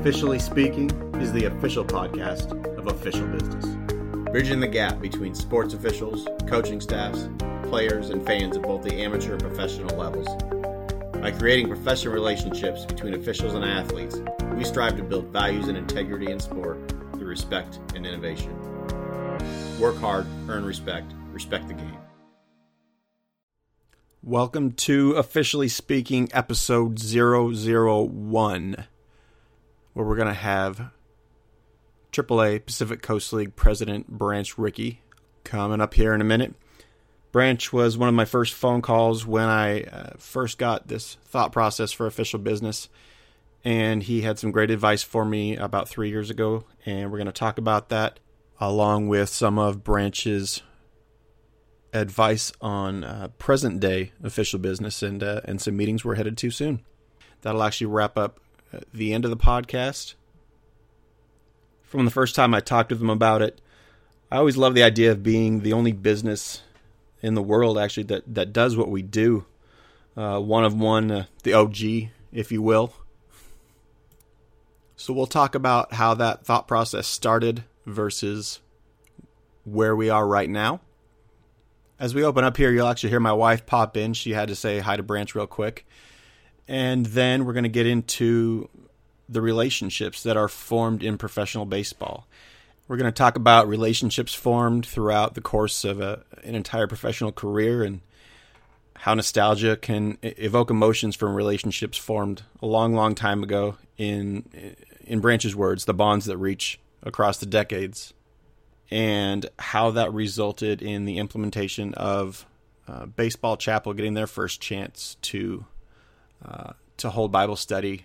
Officially 0.00 0.38
Speaking 0.38 0.90
is 1.20 1.30
the 1.30 1.44
official 1.44 1.84
podcast 1.84 2.52
of 2.78 2.86
official 2.86 3.26
business. 3.26 3.66
Bridging 4.32 4.58
the 4.58 4.66
gap 4.66 4.98
between 4.98 5.34
sports 5.34 5.74
officials, 5.74 6.26
coaching 6.46 6.80
staffs, 6.80 7.28
players, 7.64 8.08
and 8.08 8.24
fans 8.24 8.56
at 8.56 8.62
both 8.62 8.82
the 8.82 8.94
amateur 8.94 9.34
and 9.34 9.42
professional 9.42 9.94
levels. 9.98 10.26
By 11.20 11.32
creating 11.32 11.68
professional 11.68 12.14
relationships 12.14 12.86
between 12.86 13.12
officials 13.12 13.52
and 13.52 13.62
athletes, 13.62 14.22
we 14.54 14.64
strive 14.64 14.96
to 14.96 15.02
build 15.02 15.26
values 15.26 15.68
and 15.68 15.76
integrity 15.76 16.30
in 16.30 16.40
sport 16.40 16.78
through 17.12 17.28
respect 17.28 17.78
and 17.94 18.06
innovation. 18.06 18.56
Work 19.78 19.98
hard, 19.98 20.26
earn 20.48 20.64
respect, 20.64 21.12
respect 21.30 21.68
the 21.68 21.74
game. 21.74 21.98
Welcome 24.22 24.72
to 24.72 25.12
Officially 25.12 25.68
Speaking, 25.68 26.30
episode 26.32 26.98
001 26.98 28.86
where 30.00 30.08
we're 30.08 30.16
going 30.16 30.28
to 30.28 30.34
have 30.34 30.90
AAA 32.12 32.64
Pacific 32.64 33.02
Coast 33.02 33.34
League 33.34 33.54
president 33.54 34.08
Branch 34.08 34.56
Rickey 34.56 35.02
coming 35.44 35.82
up 35.82 35.92
here 35.92 36.14
in 36.14 36.22
a 36.22 36.24
minute. 36.24 36.54
Branch 37.32 37.70
was 37.70 37.98
one 37.98 38.08
of 38.08 38.14
my 38.14 38.24
first 38.24 38.54
phone 38.54 38.80
calls 38.80 39.26
when 39.26 39.46
I 39.46 39.82
uh, 39.82 40.12
first 40.16 40.56
got 40.56 40.88
this 40.88 41.18
thought 41.26 41.52
process 41.52 41.92
for 41.92 42.06
official 42.06 42.38
business, 42.38 42.88
and 43.62 44.02
he 44.02 44.22
had 44.22 44.38
some 44.38 44.50
great 44.50 44.70
advice 44.70 45.02
for 45.02 45.26
me 45.26 45.54
about 45.54 45.86
three 45.86 46.08
years 46.08 46.30
ago, 46.30 46.64
and 46.86 47.10
we're 47.12 47.18
going 47.18 47.26
to 47.26 47.32
talk 47.32 47.58
about 47.58 47.90
that 47.90 48.20
along 48.58 49.08
with 49.08 49.28
some 49.28 49.58
of 49.58 49.84
Branch's 49.84 50.62
advice 51.92 52.52
on 52.62 53.04
uh, 53.04 53.28
present 53.38 53.80
day 53.80 54.12
official 54.22 54.58
business 54.58 55.02
and 55.02 55.22
uh, 55.22 55.42
and 55.44 55.60
some 55.60 55.76
meetings 55.76 56.06
we're 56.06 56.14
headed 56.14 56.38
to 56.38 56.50
soon. 56.50 56.80
That'll 57.42 57.62
actually 57.62 57.88
wrap 57.88 58.16
up 58.16 58.40
the 58.92 59.12
end 59.12 59.24
of 59.24 59.30
the 59.30 59.36
podcast. 59.36 60.14
From 61.82 62.04
the 62.04 62.10
first 62.10 62.34
time 62.34 62.54
I 62.54 62.60
talked 62.60 62.90
to 62.90 62.94
them 62.94 63.10
about 63.10 63.42
it, 63.42 63.60
I 64.30 64.36
always 64.36 64.56
love 64.56 64.74
the 64.74 64.82
idea 64.82 65.10
of 65.10 65.22
being 65.22 65.60
the 65.60 65.72
only 65.72 65.92
business 65.92 66.62
in 67.20 67.34
the 67.34 67.42
world 67.42 67.78
actually 67.78 68.04
that, 68.04 68.34
that 68.34 68.52
does 68.52 68.76
what 68.76 68.88
we 68.88 69.02
do. 69.02 69.44
Uh, 70.16 70.38
one 70.38 70.64
of 70.64 70.78
one, 70.78 71.10
uh, 71.10 71.24
the 71.42 71.52
OG, 71.52 71.76
if 72.32 72.52
you 72.52 72.62
will. 72.62 72.94
So 74.96 75.12
we'll 75.12 75.26
talk 75.26 75.54
about 75.54 75.94
how 75.94 76.14
that 76.14 76.44
thought 76.44 76.68
process 76.68 77.06
started 77.06 77.64
versus 77.86 78.60
where 79.64 79.96
we 79.96 80.10
are 80.10 80.26
right 80.26 80.50
now. 80.50 80.80
As 81.98 82.14
we 82.14 82.24
open 82.24 82.44
up 82.44 82.56
here, 82.56 82.70
you'll 82.70 82.86
actually 82.86 83.10
hear 83.10 83.20
my 83.20 83.32
wife 83.32 83.66
pop 83.66 83.96
in. 83.96 84.14
She 84.14 84.32
had 84.32 84.48
to 84.48 84.54
say 84.54 84.78
hi 84.78 84.96
to 84.96 85.02
Branch 85.02 85.34
real 85.34 85.46
quick. 85.46 85.86
And 86.70 87.04
then 87.06 87.44
we're 87.44 87.52
going 87.52 87.64
to 87.64 87.68
get 87.68 87.88
into 87.88 88.68
the 89.28 89.42
relationships 89.42 90.22
that 90.22 90.36
are 90.36 90.46
formed 90.46 91.02
in 91.02 91.18
professional 91.18 91.66
baseball. 91.66 92.28
We're 92.86 92.96
going 92.96 93.12
to 93.12 93.16
talk 93.16 93.34
about 93.34 93.66
relationships 93.66 94.34
formed 94.34 94.86
throughout 94.86 95.34
the 95.34 95.40
course 95.40 95.84
of 95.84 96.00
a, 96.00 96.22
an 96.44 96.54
entire 96.54 96.86
professional 96.86 97.32
career 97.32 97.82
and 97.82 98.02
how 98.94 99.14
nostalgia 99.14 99.76
can 99.76 100.16
evoke 100.22 100.70
emotions 100.70 101.16
from 101.16 101.34
relationships 101.34 101.98
formed 101.98 102.42
a 102.62 102.66
long, 102.66 102.94
long 102.94 103.16
time 103.16 103.42
ago. 103.42 103.76
In 103.98 104.76
in 105.04 105.18
Branch's 105.18 105.56
words, 105.56 105.86
the 105.86 105.94
bonds 105.94 106.26
that 106.26 106.36
reach 106.36 106.78
across 107.02 107.38
the 107.38 107.46
decades, 107.46 108.14
and 108.92 109.44
how 109.58 109.90
that 109.90 110.12
resulted 110.12 110.82
in 110.82 111.04
the 111.04 111.18
implementation 111.18 111.94
of 111.94 112.46
uh, 112.86 113.06
Baseball 113.06 113.56
Chapel 113.56 113.92
getting 113.92 114.14
their 114.14 114.28
first 114.28 114.60
chance 114.60 115.16
to 115.22 115.64
to 116.96 117.10
hold 117.10 117.32
Bible 117.32 117.56
study 117.56 118.04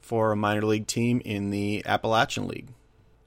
for 0.00 0.32
a 0.32 0.36
minor 0.36 0.62
league 0.62 0.86
team 0.86 1.20
in 1.24 1.50
the 1.50 1.82
Appalachian 1.84 2.46
League. 2.46 2.68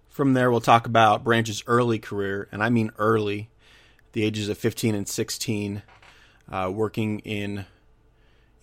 From 0.09 0.33
there, 0.33 0.51
we'll 0.51 0.61
talk 0.61 0.85
about 0.85 1.23
Branch's 1.23 1.63
early 1.67 1.99
career, 1.99 2.47
and 2.51 2.63
I 2.63 2.69
mean 2.69 2.91
early, 2.97 3.49
the 4.13 4.23
ages 4.23 4.49
of 4.49 4.57
15 4.57 4.93
and 4.93 5.07
16, 5.07 5.83
uh, 6.51 6.71
working 6.73 7.19
in 7.19 7.65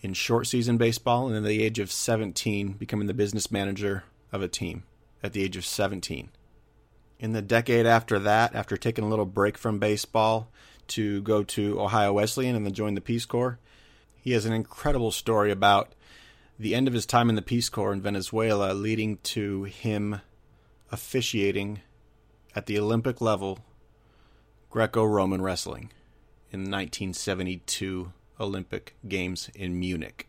in 0.01 0.15
short 0.15 0.47
season 0.47 0.77
baseball, 0.77 1.27
and 1.27 1.35
then 1.35 1.43
the 1.43 1.63
age 1.63 1.79
of 1.79 1.91
17, 1.91 2.75
becoming 2.75 3.09
the 3.09 3.15
business 3.15 3.51
manager 3.51 4.05
of 4.31 4.43
a 4.43 4.49
team 4.49 4.85
at 5.23 5.33
the 5.33 5.43
age 5.43 5.57
of 5.57 5.65
17. 5.65 6.29
In 7.19 7.33
the 7.33 7.43
decade 7.43 7.87
after 7.87 8.19
that, 8.21 8.55
after 8.55 8.77
taking 8.77 9.05
a 9.05 9.09
little 9.09 9.27
break 9.27 9.59
from 9.59 9.81
baseball 9.81 10.51
to 10.89 11.21
go 11.23 11.43
to 11.43 11.81
Ohio 11.81 12.13
Wesleyan 12.13 12.55
and 12.55 12.65
then 12.65 12.75
join 12.75 12.95
the 12.95 13.01
Peace 13.01 13.27
Corps, 13.27 13.59
he 14.29 14.35
has 14.35 14.45
an 14.45 14.53
incredible 14.53 15.11
story 15.11 15.51
about 15.51 15.95
the 16.59 16.75
end 16.75 16.87
of 16.87 16.93
his 16.93 17.07
time 17.07 17.31
in 17.31 17.35
the 17.35 17.41
Peace 17.41 17.71
Corps 17.71 17.95
in 17.95 18.03
Venezuela, 18.03 18.75
leading 18.75 19.17
to 19.23 19.65
him 19.65 20.21
officiating 20.93 21.81
at 22.55 22.67
the 22.67 22.79
Olympic 22.79 23.23
level 23.23 23.61
Greco 24.69 25.03
Roman 25.03 25.41
wrestling 25.41 25.91
in 26.51 26.65
the 26.65 26.71
1972 26.71 28.13
Olympic 28.39 28.97
Games 29.09 29.49
in 29.55 29.81
Munich. 29.81 30.29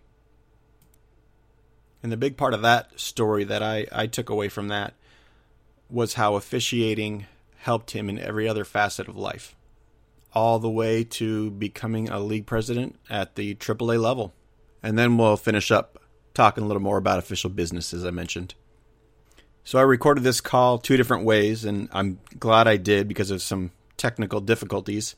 And 2.02 2.10
the 2.10 2.16
big 2.16 2.38
part 2.38 2.54
of 2.54 2.62
that 2.62 2.98
story 2.98 3.44
that 3.44 3.62
I, 3.62 3.86
I 3.92 4.08
took 4.08 4.30
away 4.30 4.48
from 4.48 4.70
that 4.70 4.94
was 5.90 6.14
how 6.14 6.36
officiating 6.36 7.26
helped 7.58 7.92
him 7.92 8.08
in 8.08 8.18
every 8.18 8.48
other 8.48 8.64
facet 8.64 9.10
of 9.10 9.18
life 9.18 9.58
all 10.34 10.60
the 10.60 10.70
way 10.70 11.04
to 11.04 11.52
becoming 11.52 12.10
a 12.10 12.20
league 12.20 12.46
president 12.46 13.00
at 13.10 13.36
the 13.36 13.56
AAA 13.56 14.02
level. 14.02 14.34
And 14.84 14.98
then 14.98 15.18
we'll 15.18 15.38
finish 15.38 15.72
up 15.72 16.02
talking 16.34 16.64
a 16.64 16.68
little 16.68 16.82
more 16.82 16.98
about 16.98 17.20
official 17.20 17.50
business, 17.50 17.94
as 17.94 18.06
I 18.06 18.12
mentioned. 18.12 18.54
So 19.64 19.78
I 19.78 19.84
recorded 19.84 20.24
this 20.24 20.42
call 20.42 20.78
two 20.78 20.98
different 20.98 21.26
ways, 21.26 21.66
and 21.66 21.90
I'm 21.92 22.20
glad 22.40 22.68
I 22.68 22.78
did 22.78 23.08
because 23.08 23.30
of 23.30 23.42
some 23.42 23.72
technical 23.98 24.40
difficulties. 24.40 25.16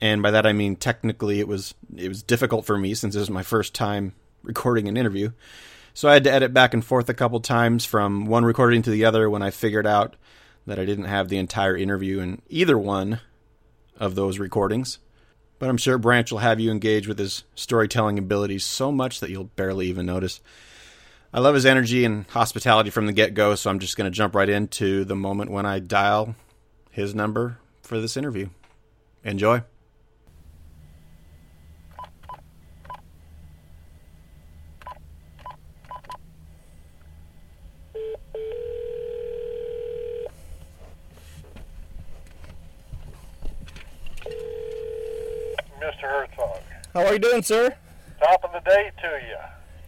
And 0.00 0.22
by 0.22 0.32
that 0.32 0.46
I 0.46 0.52
mean 0.52 0.76
technically 0.76 1.40
it 1.40 1.48
was 1.48 1.74
it 1.96 2.08
was 2.08 2.22
difficult 2.22 2.66
for 2.66 2.76
me 2.76 2.94
since 2.94 3.14
it 3.14 3.20
was 3.20 3.30
my 3.30 3.42
first 3.42 3.74
time 3.74 4.14
recording 4.42 4.88
an 4.88 4.96
interview. 4.96 5.30
So 5.94 6.08
I 6.08 6.14
had 6.14 6.24
to 6.24 6.32
edit 6.32 6.52
back 6.52 6.74
and 6.74 6.84
forth 6.84 7.08
a 7.08 7.14
couple 7.14 7.40
times 7.40 7.84
from 7.84 8.26
one 8.26 8.44
recording 8.44 8.82
to 8.82 8.90
the 8.90 9.04
other 9.04 9.30
when 9.30 9.42
I 9.42 9.50
figured 9.50 9.86
out 9.86 10.16
that 10.66 10.78
I 10.78 10.84
didn't 10.84 11.04
have 11.04 11.28
the 11.28 11.38
entire 11.38 11.76
interview 11.76 12.18
in 12.18 12.42
either 12.48 12.76
one 12.76 13.20
of 13.98 14.14
those 14.14 14.38
recordings. 14.38 14.98
But 15.58 15.68
I'm 15.68 15.76
sure 15.76 15.98
Branch 15.98 16.30
will 16.30 16.38
have 16.38 16.60
you 16.60 16.70
engage 16.70 17.06
with 17.06 17.18
his 17.18 17.44
storytelling 17.54 18.18
abilities 18.18 18.64
so 18.64 18.90
much 18.90 19.20
that 19.20 19.30
you'll 19.30 19.44
barely 19.44 19.86
even 19.86 20.06
notice. 20.06 20.40
I 21.32 21.40
love 21.40 21.54
his 21.54 21.66
energy 21.66 22.04
and 22.04 22.26
hospitality 22.28 22.90
from 22.90 23.06
the 23.06 23.12
get 23.12 23.34
go, 23.34 23.54
so 23.54 23.70
I'm 23.70 23.78
just 23.78 23.96
going 23.96 24.10
to 24.10 24.16
jump 24.16 24.34
right 24.34 24.48
into 24.48 25.04
the 25.04 25.16
moment 25.16 25.50
when 25.50 25.66
I 25.66 25.78
dial 25.78 26.36
his 26.90 27.14
number 27.14 27.58
for 27.82 28.00
this 28.00 28.16
interview. 28.16 28.50
Enjoy. 29.24 29.62
How 46.94 47.06
are 47.06 47.12
you 47.12 47.18
doing, 47.18 47.42
sir? 47.42 47.74
Top 48.20 48.44
of 48.44 48.52
the 48.52 48.60
day 48.60 48.92
to 49.02 49.08
you. 49.26 49.36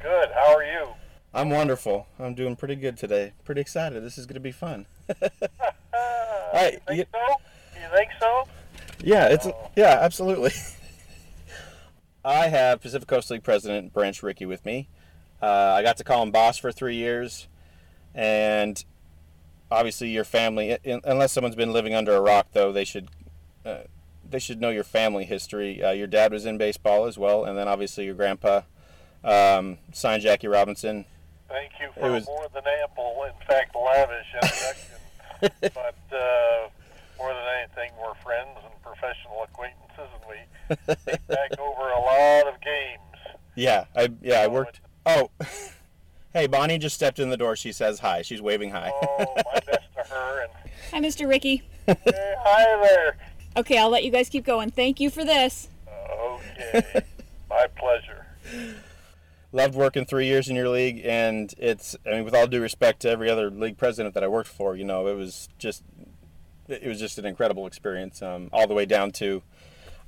Good. 0.02 0.28
How 0.34 0.56
are 0.56 0.64
you? 0.64 0.88
I'm 1.32 1.50
wonderful. 1.50 2.08
I'm 2.18 2.34
doing 2.34 2.56
pretty 2.56 2.74
good 2.74 2.96
today. 2.96 3.32
Pretty 3.44 3.60
excited. 3.60 4.02
This 4.02 4.18
is 4.18 4.26
going 4.26 4.34
to 4.34 4.40
be 4.40 4.50
fun. 4.50 4.86
All 5.22 5.28
right. 6.52 6.72
You 6.72 6.80
think 6.88 6.98
you, 6.98 7.04
so? 7.12 7.80
You 7.80 7.96
think 7.96 8.10
so? 8.20 8.48
Yeah, 9.04 9.28
it's 9.28 9.46
oh. 9.46 9.70
yeah, 9.76 9.98
absolutely. 10.00 10.50
I 12.24 12.48
have 12.48 12.80
Pacific 12.80 13.06
Coast 13.06 13.30
League 13.30 13.44
President 13.44 13.92
Branch 13.92 14.20
Rickey 14.20 14.46
with 14.46 14.64
me. 14.64 14.88
Uh, 15.40 15.46
I 15.46 15.82
got 15.84 15.98
to 15.98 16.04
call 16.04 16.24
him 16.24 16.32
boss 16.32 16.58
for 16.58 16.72
three 16.72 16.96
years, 16.96 17.46
and 18.16 18.84
obviously 19.70 20.08
your 20.08 20.24
family, 20.24 20.76
unless 21.04 21.30
someone's 21.30 21.54
been 21.54 21.72
living 21.72 21.94
under 21.94 22.16
a 22.16 22.20
rock, 22.20 22.48
though, 22.52 22.72
they 22.72 22.84
should 22.84 23.10
uh, 23.64 23.82
they 24.30 24.38
should 24.38 24.60
know 24.60 24.70
your 24.70 24.84
family 24.84 25.24
history. 25.24 25.82
Uh, 25.82 25.92
your 25.92 26.06
dad 26.06 26.32
was 26.32 26.46
in 26.46 26.58
baseball 26.58 27.06
as 27.06 27.18
well, 27.18 27.44
and 27.44 27.56
then 27.56 27.68
obviously 27.68 28.04
your 28.04 28.14
grandpa 28.14 28.62
um, 29.24 29.78
signed 29.92 30.22
Jackie 30.22 30.48
Robinson. 30.48 31.04
Thank 31.48 31.72
you 31.80 31.88
for 31.94 32.12
was... 32.12 32.26
more 32.26 32.48
than 32.52 32.64
ample, 32.82 33.24
in 33.24 33.46
fact, 33.46 33.74
lavish 33.74 34.26
introduction. 34.34 34.96
but 35.74 36.16
uh, 36.16 36.68
more 37.18 37.32
than 37.32 37.44
anything, 37.60 37.92
we're 38.00 38.14
friends 38.14 38.58
and 38.64 38.82
professional 38.82 39.42
acquaintances, 39.44 40.08
and 40.14 40.22
we 40.28 41.04
take 41.04 41.26
back 41.26 41.58
over 41.58 41.90
a 41.90 42.00
lot 42.00 42.46
of 42.52 42.60
games. 42.60 43.00
Yeah, 43.54 43.84
I 43.94 44.10
yeah 44.22 44.40
I 44.40 44.48
worked. 44.48 44.80
Oh, 45.06 45.30
hey, 46.32 46.46
Bonnie 46.46 46.78
just 46.78 46.94
stepped 46.94 47.18
in 47.18 47.30
the 47.30 47.36
door. 47.36 47.56
She 47.56 47.72
says 47.72 48.00
hi. 48.00 48.22
She's 48.22 48.42
waving 48.42 48.70
hi. 48.70 48.90
oh, 48.92 49.34
my 49.36 49.60
best 49.60 49.88
to 49.96 50.14
her. 50.14 50.42
And 50.42 50.52
hi, 50.90 51.00
Mr. 51.00 51.28
Rickey. 51.28 51.62
Hey, 51.86 51.96
hi 52.04 52.82
there. 52.82 53.16
Okay, 53.56 53.78
I'll 53.78 53.88
let 53.88 54.04
you 54.04 54.10
guys 54.10 54.28
keep 54.28 54.44
going. 54.44 54.70
Thank 54.70 55.00
you 55.00 55.08
for 55.08 55.24
this. 55.24 55.68
Okay. 56.20 57.02
My 57.48 57.66
pleasure. 57.76 58.26
loved 59.52 59.74
working 59.74 60.04
three 60.04 60.26
years 60.26 60.48
in 60.48 60.56
your 60.56 60.68
league, 60.68 61.00
and 61.04 61.54
it's 61.56 61.96
I 62.04 62.10
mean, 62.10 62.24
with 62.24 62.34
all 62.34 62.46
due 62.46 62.60
respect 62.60 63.00
to 63.00 63.10
every 63.10 63.30
other 63.30 63.50
league 63.50 63.78
president 63.78 64.14
that 64.14 64.22
I 64.22 64.28
worked 64.28 64.48
for, 64.48 64.76
you 64.76 64.84
know, 64.84 65.06
it 65.06 65.14
was 65.14 65.48
just 65.58 65.82
it 66.68 66.86
was 66.86 67.00
just 67.00 67.18
an 67.18 67.24
incredible 67.24 67.66
experience, 67.66 68.20
um, 68.22 68.50
all 68.52 68.66
the 68.66 68.74
way 68.74 68.86
down 68.86 69.10
to. 69.12 69.42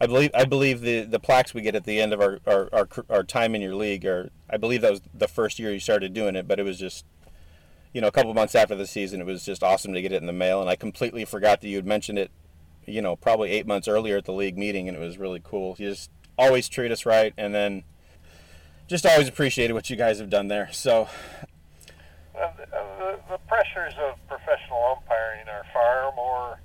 I 0.00 0.06
believe 0.06 0.30
I 0.34 0.44
believe 0.44 0.82
the, 0.82 1.02
the 1.02 1.18
plaques 1.18 1.54
we 1.54 1.62
get 1.62 1.74
at 1.74 1.84
the 1.84 2.00
end 2.00 2.12
of 2.12 2.20
our, 2.20 2.38
our, 2.46 2.68
our, 2.72 2.88
our 3.08 3.22
time 3.24 3.54
in 3.54 3.62
your 3.62 3.74
league 3.74 4.04
are 4.04 4.30
I 4.50 4.56
believe 4.56 4.82
that 4.82 4.90
was 4.90 5.00
the 5.14 5.26
first 5.26 5.58
year 5.58 5.72
you 5.72 5.80
started 5.80 6.12
doing 6.12 6.36
it, 6.36 6.46
but 6.46 6.60
it 6.60 6.64
was 6.64 6.78
just 6.78 7.04
you 7.94 8.00
know 8.00 8.08
a 8.08 8.12
couple 8.12 8.34
months 8.34 8.54
after 8.54 8.74
the 8.74 8.86
season 8.86 9.20
it 9.20 9.26
was 9.26 9.44
just 9.44 9.62
awesome 9.62 9.94
to 9.94 10.02
get 10.02 10.12
it 10.12 10.20
in 10.20 10.26
the 10.26 10.32
mail, 10.32 10.60
and 10.60 10.68
I 10.68 10.76
completely 10.76 11.24
forgot 11.24 11.62
that 11.62 11.68
you 11.68 11.76
had 11.76 11.86
mentioned 11.86 12.18
it, 12.18 12.30
you 12.88 13.02
know 13.02 13.16
probably 13.16 13.50
eight 13.50 13.66
months 13.66 13.88
earlier 13.88 14.16
at 14.16 14.24
the 14.24 14.32
league 14.32 14.56
meeting, 14.58 14.88
and 14.88 14.96
it 14.96 15.00
was 15.00 15.18
really 15.18 15.40
cool. 15.42 15.76
You 15.78 15.90
just 15.90 16.10
always 16.36 16.68
treat 16.68 16.90
us 16.90 17.04
right, 17.04 17.34
and 17.36 17.54
then 17.54 17.84
just 18.86 19.04
always 19.04 19.28
appreciated 19.28 19.74
what 19.74 19.90
you 19.90 19.96
guys 19.96 20.18
have 20.18 20.30
done 20.30 20.48
there. 20.48 20.70
So, 20.72 21.08
uh, 22.34 22.50
the, 22.98 23.20
the, 23.28 23.38
pressures 23.46 23.94
of 24.00 24.16
professional 24.28 24.96
umpiring 24.96 25.48
are 25.48 25.64
far 25.72 26.12
more 26.16 26.60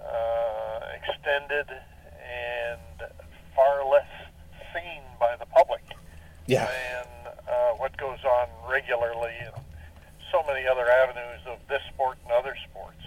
uh, 0.00 0.80
extended 0.96 1.66
and 1.68 3.10
far 3.54 3.84
less 3.90 4.06
seen 4.74 5.02
by 5.20 5.36
the 5.38 5.46
public 5.46 5.82
yeah. 6.46 6.66
than 6.66 7.32
uh, 7.48 7.52
what 7.76 7.96
goes 7.96 8.18
on 8.24 8.48
regularly 8.70 9.32
in 9.40 9.52
so 10.30 10.42
many 10.46 10.66
other 10.66 10.88
avenues 10.88 11.40
of 11.46 11.58
this 11.68 11.82
sport 11.92 12.16
and 12.24 12.32
other 12.32 12.56
sports. 12.70 13.02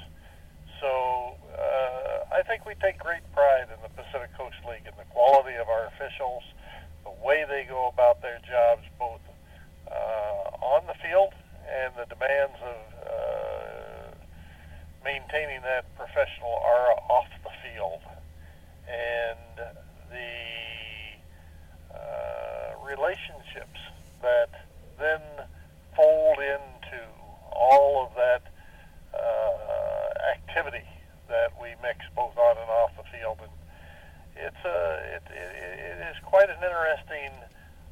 So 0.79 1.35
uh, 1.57 1.94
I 2.35 2.43
think 2.43 2.65
we 2.65 2.75
take 2.83 2.99
great 2.99 3.23
pride 3.31 3.71
in 3.71 3.79
the 3.81 3.87
Pacific 3.95 4.35
Coast 4.35 4.59
League 4.67 4.83
and 4.83 4.95
the 4.99 5.07
quality 5.15 5.55
of 5.55 5.69
our 5.69 5.87
officials 5.87 6.43
the 7.05 7.25
way 7.25 7.45
they 7.47 7.63
go 7.63 7.87
about 7.87 8.21
their 8.21 8.39
jobs, 8.43 8.83
both 8.99 9.21
uh, 9.87 10.51
on 10.59 10.83
the 10.85 10.95
field 10.99 11.31
and 11.63 11.93
the 11.95 12.03
demands 12.13 12.59
of 12.59 12.79
uh, 13.07 14.11
maintaining 15.05 15.61
that 15.61 15.85
professional 15.95 16.59
aura 16.59 16.95
off 17.07 17.31
the 17.43 17.55
field, 17.63 18.01
and 18.83 19.71
the 20.11 20.35
uh, 21.95 22.75
relationships 22.83 23.79
that 24.21 24.49
then 24.99 25.21
fold 25.95 26.39
into 26.39 26.99
all 27.53 28.05
of 28.05 28.11
that 28.15 28.43
uh, 29.13 30.35
activity 30.35 30.83
that 31.27 31.51
we 31.61 31.69
mix 31.81 31.99
both 32.15 32.37
on 32.37 32.57
and 32.57 32.69
off 32.69 32.91
the 32.97 33.03
field 33.17 33.37
and 33.41 33.51
it's 34.37 34.65
a 34.65 35.15
it, 35.15 35.23
it, 35.31 35.51
it 35.79 36.07
is 36.11 36.17
quite 36.23 36.49
an 36.49 36.55
interesting 36.55 37.31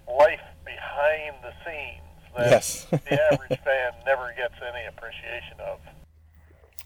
life 0.07 0.43
behind 0.65 1.35
the 1.41 1.53
scenes 1.65 2.03
that 2.35 2.51
yes. 2.51 2.85
the 2.89 3.21
average 3.31 3.59
fan 3.63 3.93
never 4.05 4.33
gets 4.35 4.55
any 4.61 4.85
appreciation 4.87 5.59
of. 5.59 5.79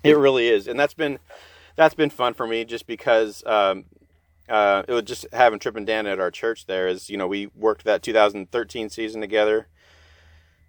It 0.03 0.17
really 0.17 0.47
is, 0.47 0.66
and 0.77 0.79
that's 0.83 0.93
been 0.93 1.17
that's 1.75 1.95
been 1.95 2.11
fun 2.11 2.35
for 2.35 2.45
me 2.45 2.63
just 2.63 2.85
because 2.85 3.43
um, 3.47 3.85
uh, 4.47 4.83
it 4.87 4.93
was 4.93 5.03
just 5.03 5.25
having 5.33 5.57
Trip 5.57 5.75
and 5.75 5.87
Dan 5.87 6.05
at 6.05 6.19
our 6.19 6.29
church 6.29 6.67
there 6.67 6.87
is 6.87 7.09
you 7.09 7.17
know 7.17 7.27
we 7.27 7.47
worked 7.55 7.83
that 7.85 8.03
2013 8.03 8.89
season 8.89 9.19
together. 9.19 9.67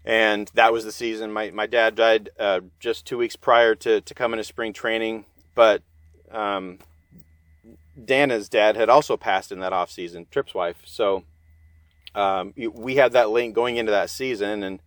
And 0.04 0.50
that 0.54 0.72
was 0.72 0.84
the 0.84 0.92
season. 0.92 1.32
My, 1.32 1.50
my 1.50 1.66
dad 1.66 1.94
died 1.94 2.30
uh, 2.38 2.60
just 2.80 3.04
two 3.04 3.18
weeks 3.18 3.36
prior 3.36 3.74
to, 3.74 4.00
to 4.00 4.14
coming 4.14 4.38
to 4.38 4.44
spring 4.44 4.72
training. 4.72 5.26
But 5.54 5.82
um, 6.30 6.78
Dana's 8.02 8.48
dad 8.48 8.74
had 8.74 8.88
also 8.88 9.18
passed 9.18 9.52
in 9.52 9.60
that 9.60 9.74
off 9.74 9.90
season, 9.90 10.26
Trip's 10.30 10.54
wife. 10.54 10.80
So 10.86 11.24
um, 12.14 12.54
we 12.56 12.94
had 12.94 13.12
that 13.12 13.28
link 13.28 13.54
going 13.54 13.76
into 13.76 13.92
that 13.92 14.08
season, 14.08 14.62
and 14.62 14.80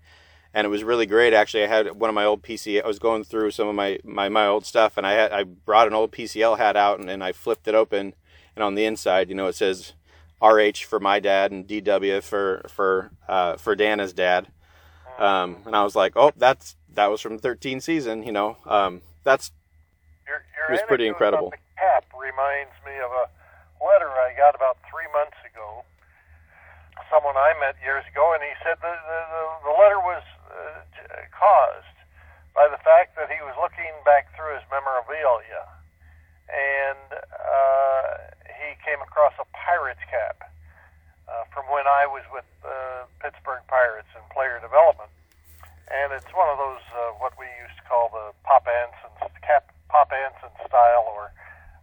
and 0.53 0.65
it 0.65 0.69
was 0.69 0.83
really 0.83 1.06
great. 1.06 1.33
Actually, 1.33 1.63
I 1.63 1.68
had 1.68 2.00
one 2.00 2.09
of 2.09 2.13
my 2.13 2.25
old 2.25 2.42
PC. 2.44 2.83
I 2.83 2.88
was 2.88 3.00
going 3.00 3.24
through 3.24 3.51
some 3.51 3.68
of 3.68 3.75
my 3.75 4.00
my, 4.03 4.30
my 4.30 4.48
old 4.48 4.65
stuff, 4.65 4.98
and 4.98 5.06
I 5.06 5.13
had 5.13 5.31
I 5.31 5.44
brought 5.44 5.88
an 5.88 5.94
old 5.94 6.12
PCL 6.12 6.57
hat 6.57 6.75
out, 6.75 7.00
and, 7.00 7.09
and 7.09 7.24
I 7.24 7.31
flipped 7.31 7.68
it 7.68 7.75
open, 7.75 8.13
and 8.56 8.63
on 8.63 8.75
the 8.75 8.86
inside, 8.86 9.30
you 9.30 9.36
know, 9.36 9.48
it 9.48 9.56
says 9.56 9.94
RH 10.42 10.86
for 10.88 11.00
my 11.00 11.19
dad 11.19 11.51
and 11.51 11.68
DW 11.68 12.24
for 12.24 12.65
for 12.68 13.12
uh, 13.27 13.57
for 13.57 13.75
Dana's 13.75 14.13
dad. 14.13 14.48
Um, 15.19 15.57
and 15.65 15.75
I 15.75 15.83
was 15.83 15.95
like, 15.95 16.13
oh, 16.15 16.31
that's 16.36 16.75
that 16.94 17.07
was 17.07 17.21
from 17.21 17.38
the 17.38 17.42
13 17.42 17.80
season. 17.80 18.24
You 18.24 18.31
know, 18.31 18.57
um, 18.65 19.01
that's 19.24 19.51
your, 20.27 20.44
your 20.57 20.69
it 20.69 20.71
was 20.71 20.81
pretty 20.88 21.07
incredible 21.07 21.54
cap 21.81 22.06
reminds 22.13 22.77
me 22.86 22.94
of 23.01 23.09
a 23.09 23.25
letter 23.81 24.13
I 24.13 24.38
got 24.38 24.54
about 24.54 24.77
three 24.86 25.09
months 25.09 25.42
ago. 25.42 25.81
Someone 27.09 27.36
I 27.36 27.57
met 27.57 27.75
years 27.81 28.06
ago, 28.06 28.38
and 28.38 28.45
he 28.45 28.54
said 28.62 28.77
the 28.80 28.94
the, 28.94 29.21
the 29.65 29.74
letter 29.74 29.97
was 30.00 30.21
uh, 30.61 31.25
caused 31.33 31.97
by 32.53 32.67
the 32.67 32.79
fact 32.83 33.15
that 33.15 33.31
he 33.31 33.39
was 33.41 33.55
looking 33.57 33.91
back 34.03 34.27
through 34.35 34.53
his 34.59 34.65
memorabilia, 34.67 35.63
and 36.51 37.07
uh, 37.15 38.07
he 38.59 38.75
came 38.83 38.99
across 38.99 39.31
a 39.39 39.47
Pirates 39.55 40.03
cap 40.11 40.51
uh, 41.31 41.47
from 41.55 41.63
when 41.71 41.87
I 41.87 42.03
was 42.05 42.23
with 42.31 42.47
uh, 42.67 43.07
Pittsburgh 43.23 43.63
Pirates 43.71 44.11
in 44.11 44.23
player 44.35 44.59
development, 44.59 45.11
and 45.87 46.11
it's 46.11 46.27
one 46.35 46.51
of 46.51 46.59
those 46.59 46.83
uh, 46.91 47.15
what 47.23 47.31
we 47.39 47.47
used 47.63 47.79
to 47.79 47.85
call 47.87 48.11
the 48.11 48.35
Pop 48.43 48.67
Anson 48.67 49.11
cap, 49.39 49.71
Pop 49.87 50.11
Anson 50.11 50.51
style, 50.67 51.07
or 51.07 51.31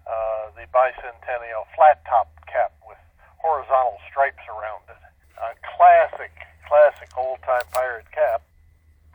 uh, 0.04 0.52
the 0.52 0.68
bicentennial 0.68 1.64
flat 1.72 2.04
top 2.04 2.28
cap 2.44 2.76
with 2.84 3.00
horizontal 3.40 3.96
stripes 4.08 4.44
around 4.52 4.84
it. 4.92 5.00
A 5.38 5.54
classic, 5.64 6.34
classic 6.68 7.08
old 7.16 7.40
time 7.46 7.64
pirate 7.72 8.10
cap 8.12 8.42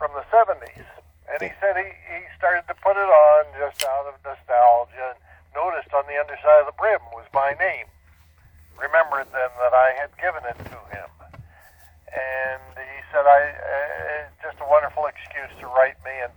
from 0.04 0.12
the 0.20 0.28
70s. 0.28 0.84
And 1.32 1.40
he 1.40 1.48
said 1.64 1.80
he, 1.80 1.88
he 1.88 2.20
started 2.36 2.68
to 2.68 2.76
put 2.84 3.00
it 3.00 3.08
on 3.08 3.48
just 3.56 3.80
out 3.88 4.04
of 4.04 4.20
nostalgia 4.20 5.16
and 5.16 5.20
noticed 5.56 5.88
on 5.96 6.04
the 6.04 6.20
underside 6.20 6.60
of 6.60 6.68
the 6.68 6.76
brim 6.76 7.00
was 7.16 7.24
my 7.32 7.56
name. 7.56 7.88
Remembered 8.76 9.32
then 9.32 9.48
that 9.64 9.72
I 9.72 9.96
had 9.96 10.12
given 10.20 10.44
it 10.44 10.60
to 10.68 10.78
him. 10.92 11.08
And 12.12 12.76
he 12.76 13.00
said, 13.08 13.24
I, 13.24 13.40
uh, 13.48 14.28
just 14.44 14.60
a 14.60 14.68
wonderful 14.68 15.08
excuse 15.08 15.48
to 15.64 15.66
write 15.72 15.96
me. 16.04 16.12
And 16.20 16.34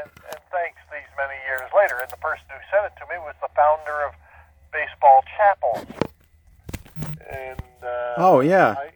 and, 0.00 0.10
and 0.32 0.40
thanks 0.50 0.80
these 0.88 1.10
many 1.18 1.36
years 1.44 1.68
later. 1.74 1.98
And 2.00 2.10
the 2.10 2.22
person 2.22 2.46
who 2.48 2.60
sent 2.70 2.88
it 2.88 2.94
to 3.02 3.06
me 3.10 3.18
was 3.20 3.34
the 3.42 3.50
founder 3.52 4.06
of 4.06 4.14
Baseball 4.72 5.24
Chapel. 5.36 5.74
And 7.28 7.60
uh, 7.82 8.14
oh 8.16 8.40
yeah, 8.40 8.78
I 8.78 8.89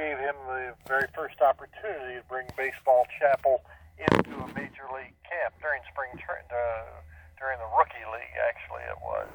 gave 0.00 0.16
him 0.16 0.32
the 0.48 0.72
very 0.88 1.04
first 1.12 1.36
opportunity 1.44 2.16
to 2.16 2.24
bring 2.24 2.48
Baseball 2.56 3.04
Chapel 3.20 3.60
into 4.00 4.32
a 4.32 4.48
major 4.56 4.88
league 4.96 5.12
camp 5.28 5.52
during 5.60 5.84
spring 5.92 6.16
tra- 6.16 6.40
uh, 6.48 6.88
during 7.36 7.60
the 7.60 7.68
rookie 7.76 8.08
league. 8.08 8.36
Actually, 8.48 8.80
it 8.88 8.96
was, 9.04 9.28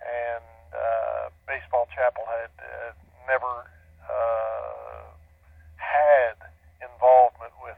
and 0.00 0.48
uh, 0.72 1.28
Baseball 1.44 1.84
Chapel 1.92 2.24
had 2.24 2.48
uh, 2.56 2.96
never 3.28 3.68
uh, 4.08 5.12
had 5.76 6.40
involvement 6.80 7.52
with 7.60 7.76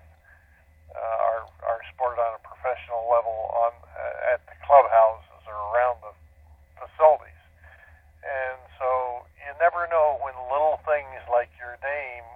uh, 0.95 1.03
our 1.03 1.51
our 1.67 1.83
sport 1.91 2.15
on 2.15 2.39
a 2.39 2.43
professional 2.47 3.11
level 3.11 3.51
on 3.59 3.75
uh, 3.75 4.35
at 4.39 4.41
the 4.47 4.55
clubhouses 4.63 5.43
or 5.51 5.59
around 5.75 5.99
the 6.07 6.15
facilities. 6.79 7.43
And 8.23 8.59
so 8.79 9.27
you 9.49 9.57
never 9.57 9.89
know 9.89 10.21
when 10.21 10.37
little 10.53 10.77
things 10.85 11.25
like 11.33 11.49
your 11.57 11.81
name 11.81 12.27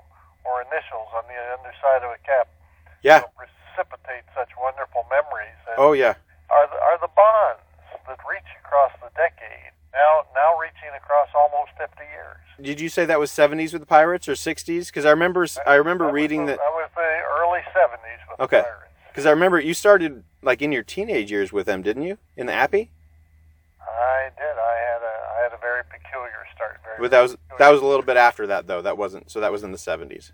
or 0.49 0.65
initials 0.65 1.12
on 1.23 1.31
the 1.31 1.39
underside 1.55 2.03
of 2.03 2.11
a 2.11 2.19
cap 2.27 2.51
yeah. 3.07 3.23
precipitate 3.39 4.27
such 4.35 4.51
wonderful 4.59 5.07
memories. 5.07 5.55
oh 5.79 5.95
yeah. 5.95 6.19
Are 6.51 6.67
the, 6.67 6.79
are 6.83 6.99
the 6.99 7.13
bonds 7.15 7.63
that 8.11 8.19
reach 8.27 8.51
across 8.61 8.91
the 8.99 9.09
decade 9.15 9.73
now 9.93 10.25
now 10.35 10.59
reaching 10.59 10.91
across 10.97 11.29
almost 11.35 11.73
50 11.79 12.03
years. 12.03 12.41
Did 12.61 12.81
you 12.81 12.89
say 12.89 13.05
that 13.05 13.21
was 13.21 13.31
70s 13.31 13.73
with 13.73 13.83
the 13.83 13.87
Pirates 13.87 14.29
or 14.29 14.33
60s? 14.33 14.87
Because 14.87 15.05
I 15.05 15.11
remember 15.11 15.47
I 15.67 15.75
remember 15.75 16.09
reading 16.09 16.47
the, 16.47 16.53
that. 16.53 16.59
That 16.59 16.73
was 16.73 16.91
the 16.95 17.11
early 17.39 17.61
70s 17.77 18.21
with 18.31 18.41
okay. 18.41 18.59
the 18.59 18.63
Pirates. 18.63 18.93
Because 19.09 19.27
I 19.27 19.31
remember 19.31 19.61
you 19.61 19.75
started 19.75 20.25
like 20.43 20.63
in 20.63 20.73
your 20.73 20.83
teenage 20.83 21.31
years 21.31 21.53
with 21.53 21.67
them, 21.67 21.83
didn't 21.83 22.05
you? 22.05 22.19
In 22.37 22.47
the 22.47 22.53
Appy. 22.53 22.91
I 23.81 24.31
did. 24.37 24.57
I 24.57 24.77
had 24.81 25.03
a 25.03 25.15
I 25.37 25.43
had 25.45 25.53
a 25.53 25.61
very 25.61 25.83
peculiar 25.85 26.47
start. 26.55 26.81
Very 26.85 26.97
but 26.99 27.11
that 27.11 27.21
was 27.21 27.37
that 27.59 27.71
was 27.71 27.83
a 27.83 27.87
little 27.87 28.05
bit 28.05 28.17
after 28.17 28.47
that 28.47 28.67
though. 28.67 28.81
That 28.81 28.97
wasn't 28.97 29.31
so. 29.31 29.41
That 29.41 29.53
was 29.53 29.63
in 29.63 29.73
the 29.73 29.79
70s. 29.79 30.33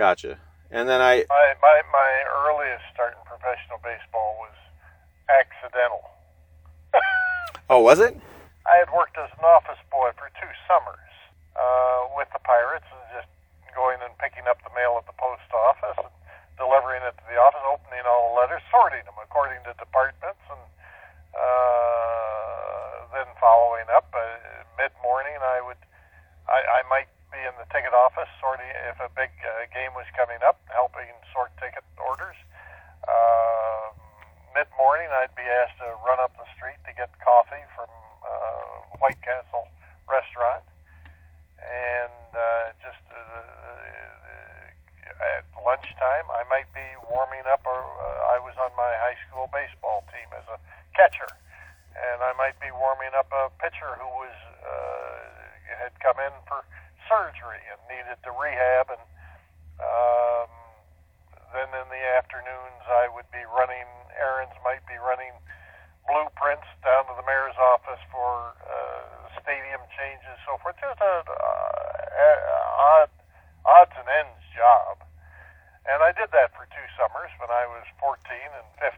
Gotcha. 0.00 0.40
And 0.72 0.88
then 0.88 1.04
I 1.04 1.28
My, 1.28 1.52
my 1.60 1.76
my 1.92 2.10
earliest 2.48 2.88
start 2.88 3.20
in 3.20 3.22
professional 3.28 3.76
baseball 3.84 4.40
was 4.40 4.56
accidental. 5.28 6.00
oh 7.68 7.84
was 7.84 8.00
it? 8.00 8.16
I 8.64 8.80
had 8.80 8.88
worked 8.96 9.20
as 9.20 9.28
an 9.36 9.44
office 9.44 9.76
boy 9.92 10.08
for 10.16 10.32
two 10.40 10.48
summers 10.64 11.12
uh, 11.52 12.08
with 12.16 12.32
the 12.32 12.40
Pirates, 12.48 12.88
and 12.88 13.04
just 13.12 13.28
going 13.76 14.00
and 14.00 14.16
picking 14.16 14.48
up 14.48 14.56
the 14.64 14.72
mail 14.72 14.96
at 14.96 15.04
the 15.04 15.12
post 15.20 15.44
office 15.52 16.00
and 16.00 16.08
delivering 16.56 17.04
it 17.04 17.12
to 17.20 17.24
the 17.28 17.36
office, 17.36 17.60
opening 17.68 18.00
all 18.08 18.32
the 18.32 18.40
letters, 18.40 18.64
sorting 18.72 19.04
them 19.04 19.20
according 19.20 19.60
to 19.68 19.76
departments, 19.76 20.40
and 20.48 20.64
uh, 21.36 23.04
then 23.12 23.28
following 23.36 23.84
up. 23.92 24.08
Uh, 24.16 24.64
Mid 24.80 24.96
morning, 25.04 25.36
I 25.44 25.60
would, 25.60 25.76
I, 26.48 26.80
I 26.80 26.88
might 26.88 27.04
be 27.04 27.04
in 27.04 27.04
the 27.04 27.09
ticket 27.70 27.94
office 27.94 28.30
sorting. 28.42 28.70
If 28.90 28.98
a 29.00 29.10
big 29.14 29.30
uh, 29.42 29.66
game 29.70 29.94
was 29.94 30.06
coming 30.18 30.38
up, 30.42 30.58
helping 30.70 31.10
sort 31.32 31.50
ticket 31.58 31.86
orders. 31.98 32.36
Uh, 33.06 33.94
Mid 34.54 34.66
morning, 34.74 35.06
I'd 35.14 35.30
be 35.38 35.46
asked 35.46 35.78
to 35.78 35.94
run 36.02 36.18
up 36.18 36.34
the 36.34 36.42
street 36.58 36.74
to 36.82 36.90
get 36.92 37.06
coffee 37.22 37.62
from 37.78 37.86
uh, 38.26 38.98
White 38.98 39.22
Castle 39.22 39.70
restaurant, 40.10 40.66
and 41.62 42.30
uh, 42.34 42.74
just 42.82 42.98
uh, 43.14 43.22
at 45.22 45.46
lunchtime, 45.62 46.26
I 46.34 46.42
might 46.50 46.66
be 46.74 46.82
warming 47.06 47.46
up. 47.46 47.62
Or 47.62 47.78
uh, 47.78 48.34
I 48.34 48.42
was 48.42 48.58
on 48.58 48.74
my 48.74 48.90
high 48.98 49.14
school 49.30 49.46
baseball 49.54 50.02
team 50.10 50.26
as 50.34 50.42
a 50.50 50.58
catcher, 50.98 51.30
and 51.94 52.18
I 52.18 52.34
might 52.34 52.58
be 52.58 52.74
warming 52.74 53.14
up 53.14 53.30
a 53.30 53.54
pitcher 53.62 53.94
who 54.02 54.10
was 54.18 54.34
uh, 54.66 55.78
had 55.78 55.94
come 56.02 56.18
in 56.18 56.34
for 56.50 56.66
surgery 57.06 57.62
and 57.70 57.78
needed 57.86 58.18
to 58.26 58.29
rehab 58.40 58.88
and. 58.88 59.04
Um, 59.80 60.48
then 61.50 61.66
in 61.74 61.88
the 61.90 62.02
afternoons, 62.14 62.84
I 62.86 63.10
would 63.10 63.26
be 63.34 63.42
running 63.50 63.86
errands, 64.14 64.54
might 64.62 64.86
be 64.86 64.94
running 65.02 65.34
blueprints 66.06 66.66
down 66.86 67.06
to 67.10 67.14
the 67.18 67.26
mayor's 67.26 67.58
office 67.58 67.98
for 68.10 68.54
uh, 68.62 69.26
stadium 69.42 69.82
changes, 69.98 70.38
so 70.46 70.58
forth. 70.62 70.78
Just 70.78 71.02
a 71.02 71.14
uh, 71.26 73.02
odd, 73.02 73.10
odds 73.66 73.94
and 73.98 74.06
ends 74.06 74.42
job. 74.54 75.02
And 75.90 76.06
I 76.06 76.14
did 76.14 76.30
that 76.30 76.54
for 76.54 76.70
two 76.70 76.86
summers 76.94 77.34
when 77.42 77.50
I 77.50 77.66
was 77.66 77.82
14 77.98 78.14
and 78.30 78.68
15, 78.78 78.94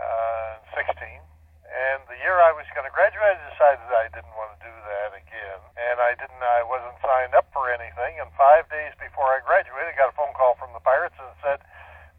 uh, 0.00 0.54
16. 0.72 1.28
And 1.68 2.00
the 2.08 2.16
year 2.24 2.40
I 2.40 2.56
was 2.56 2.64
going 2.72 2.88
to 2.88 2.94
graduate, 2.94 3.36
I 3.36 3.44
decided 3.52 3.84
I 3.92 4.08
didn't 4.08 4.32
want 4.32 4.56
to 4.56 4.60
do 4.64 4.72
that 4.72 5.12
again. 5.12 5.60
And 5.76 6.00
I 6.00 6.16
didn't, 6.16 6.40
I 6.40 6.64
wasn't 6.64 6.96
signed 7.04 7.36
up 7.36 7.52
for 7.52 7.68
anything. 7.68 8.16
And 8.16 8.32
five 8.40 8.64
days 8.72 8.96
before 8.96 9.28
I 9.36 9.44
graduated, 9.44 9.92
I 9.92 9.96
got 9.96 10.08
a 10.08 10.16
phone 10.16 10.32
call 10.32 10.56
from 10.56 10.72
the 10.72 10.80
Pirates 10.80 11.14
and 11.20 11.28
said 11.44 11.60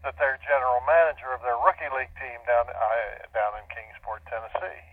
that 0.05 0.15
their 0.21 0.37
general 0.45 0.85
manager 0.85 1.33
of 1.33 1.41
their 1.41 1.57
rookie 1.57 1.89
league 1.89 2.13
team 2.21 2.39
down, 2.45 2.69
uh, 2.69 3.25
down 3.33 3.57
in 3.57 3.65
Kingsport, 3.73 4.21
Tennessee, 4.29 4.85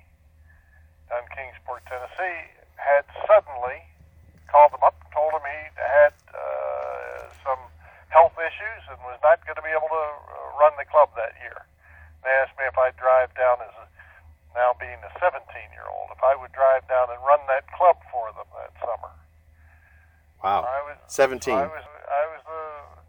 down 1.12 1.28
in 1.28 1.30
Kingsport, 1.36 1.84
Tennessee, 1.84 2.48
had 2.80 3.04
suddenly 3.28 3.84
called 4.48 4.72
them 4.72 4.82
up, 4.82 4.96
told 5.12 5.36
them 5.36 5.44
he 5.44 5.62
had 5.76 6.16
uh, 6.32 7.28
some 7.44 7.60
health 8.08 8.34
issues 8.40 8.82
and 8.88 8.96
was 9.04 9.20
not 9.20 9.44
going 9.44 9.60
to 9.60 9.62
be 9.62 9.70
able 9.70 9.92
to 9.92 10.06
run 10.56 10.72
the 10.80 10.88
club 10.88 11.12
that 11.12 11.36
year. 11.44 11.68
They 12.24 12.32
asked 12.40 12.56
me 12.56 12.64
if 12.64 12.74
I'd 12.74 12.96
drive 12.96 13.30
down 13.36 13.60
as 13.60 13.76
a 13.76 13.86
now 14.56 14.72
being 14.80 14.96
a 15.04 15.12
17 15.20 15.36
year 15.76 15.84
old, 15.86 16.08
if 16.10 16.24
I 16.24 16.32
would 16.34 16.50
drive 16.56 16.88
down 16.88 17.12
and 17.12 17.20
run 17.20 17.44
that 17.52 17.68
club 17.76 18.00
for 18.08 18.32
them 18.32 18.48
that 18.56 18.72
summer. 18.80 19.12
Wow. 20.40 20.64
I 20.64 20.80
was 20.88 20.96
17. 21.16 21.48
I 21.48 21.64
was 21.64 21.88
I 22.12 22.24
was 22.28 22.42
the 22.44 22.64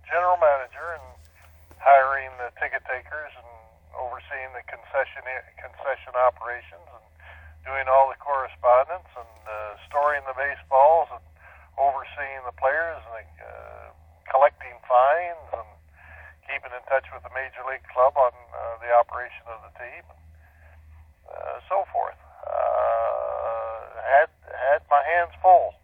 general 0.08 0.40
manager 0.40 0.96
and 0.96 1.08
hiring 1.76 2.32
the 2.40 2.56
ticket 2.56 2.80
takers 2.88 3.36
and 3.36 3.52
overseeing 4.00 4.48
the 4.56 4.64
concession 4.64 5.28
concession 5.60 6.16
operations 6.16 6.88
and 6.88 7.04
doing 7.68 7.92
all 7.92 8.08
the 8.08 8.16
correspondence 8.24 9.12
and 9.12 9.34
uh, 9.44 9.76
storing 9.92 10.24
the 10.24 10.32
baseballs 10.40 11.12
and 11.12 11.26
overseeing 11.76 12.48
the 12.48 12.56
players 12.56 13.04
and 13.12 13.28
uh, 13.44 13.92
collecting 14.32 14.80
fines 14.88 15.48
and 15.52 15.68
keeping 16.48 16.72
in 16.72 16.84
touch 16.88 17.12
with 17.12 17.28
the 17.28 17.34
major 17.36 17.60
league 17.68 17.84
club 17.92 18.16
on 18.16 18.32
uh, 18.32 18.80
the 18.80 18.88
operation 18.96 19.44
of 19.52 19.60
the 19.68 19.74
team. 19.84 20.04
And, 20.08 20.24
uh, 21.28 21.60
so 21.68 21.84
forth. 21.92 22.16
Uh, 22.48 24.00
had 24.08 24.32
had 24.56 24.80
my 24.88 25.04
hands 25.04 25.36
full, 25.44 25.76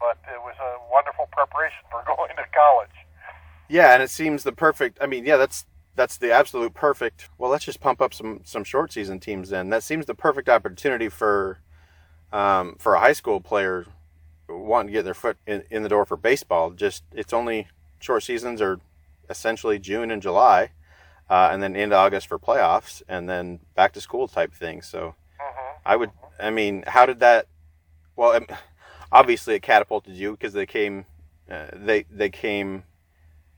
but 0.00 0.20
it 0.28 0.40
was 0.44 0.56
a 0.60 0.76
wonderful 0.92 1.24
preparation 1.36 1.84
for 1.90 2.02
going 2.06 2.30
to 2.30 2.44
college. 2.54 2.90
Yeah, 3.68 3.94
and 3.94 4.02
it 4.02 4.10
seems 4.10 4.42
the 4.42 4.52
perfect. 4.52 4.98
I 5.00 5.06
mean, 5.06 5.24
yeah, 5.24 5.36
that's 5.36 5.66
that's 5.94 6.16
the 6.18 6.32
absolute 6.32 6.74
perfect. 6.74 7.28
Well, 7.38 7.50
let's 7.50 7.64
just 7.64 7.80
pump 7.80 8.00
up 8.00 8.14
some 8.14 8.40
some 8.44 8.64
short 8.64 8.92
season 8.92 9.20
teams. 9.20 9.50
Then 9.50 9.70
that 9.70 9.82
seems 9.82 10.06
the 10.06 10.14
perfect 10.14 10.48
opportunity 10.48 11.08
for 11.08 11.58
um, 12.32 12.76
for 12.78 12.94
a 12.94 13.00
high 13.00 13.12
school 13.12 13.40
player 13.40 13.86
wanting 14.48 14.88
to 14.88 14.92
get 14.92 15.04
their 15.04 15.14
foot 15.14 15.36
in, 15.46 15.64
in 15.70 15.82
the 15.82 15.88
door 15.88 16.04
for 16.06 16.16
baseball. 16.16 16.70
Just 16.70 17.04
it's 17.12 17.32
only 17.32 17.68
short 17.98 18.22
seasons 18.22 18.60
are 18.60 18.80
essentially 19.28 19.78
June 19.78 20.10
and 20.10 20.22
July 20.22 20.70
uh, 21.28 21.48
and 21.50 21.62
then 21.62 21.74
into 21.74 21.96
August 21.96 22.28
for 22.28 22.38
playoffs, 22.38 23.02
and 23.08 23.28
then 23.28 23.60
back 23.74 23.92
to 23.92 24.00
school 24.00 24.28
type 24.28 24.54
thing. 24.54 24.82
So 24.82 25.14
mm-hmm. 25.40 25.78
I 25.84 25.96
would, 25.96 26.10
I 26.38 26.50
mean, 26.50 26.84
how 26.86 27.06
did 27.06 27.20
that? 27.20 27.46
Well, 28.14 28.40
obviously 29.12 29.54
it 29.54 29.62
catapulted 29.62 30.14
you 30.14 30.32
because 30.32 30.52
they 30.52 30.66
came, 30.66 31.06
uh, 31.50 31.66
they 31.74 32.04
they 32.10 32.30
came. 32.30 32.82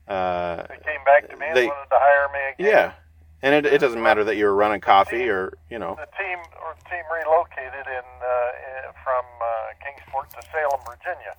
Uh, 0.07 0.65
they 0.69 0.81
came 0.81 1.03
back 1.05 1.29
to 1.29 1.37
me 1.37 1.45
they, 1.53 1.69
and 1.69 1.69
wanted 1.69 1.89
to 1.89 2.01
hire 2.01 2.27
me 2.33 2.41
again. 2.53 2.65
Yeah, 2.65 2.93
and 3.41 3.53
it, 3.53 3.65
it 3.65 3.79
doesn't 3.79 4.01
matter 4.01 4.23
that 4.23 4.35
you 4.35 4.45
were 4.45 4.55
running 4.55 4.81
coffee 4.81 5.25
team, 5.25 5.29
or 5.29 5.53
you 5.69 5.79
know. 5.79 5.95
The 5.97 6.09
team 6.17 6.39
or 6.61 6.75
the 6.75 6.85
team 6.89 7.05
relocated 7.07 7.85
in, 7.85 8.07
uh, 8.21 8.85
in 8.85 8.93
from 9.03 9.25
uh, 9.41 9.73
Kingsport 9.81 10.29
to 10.33 10.41
Salem, 10.51 10.81
Virginia. 10.85 11.37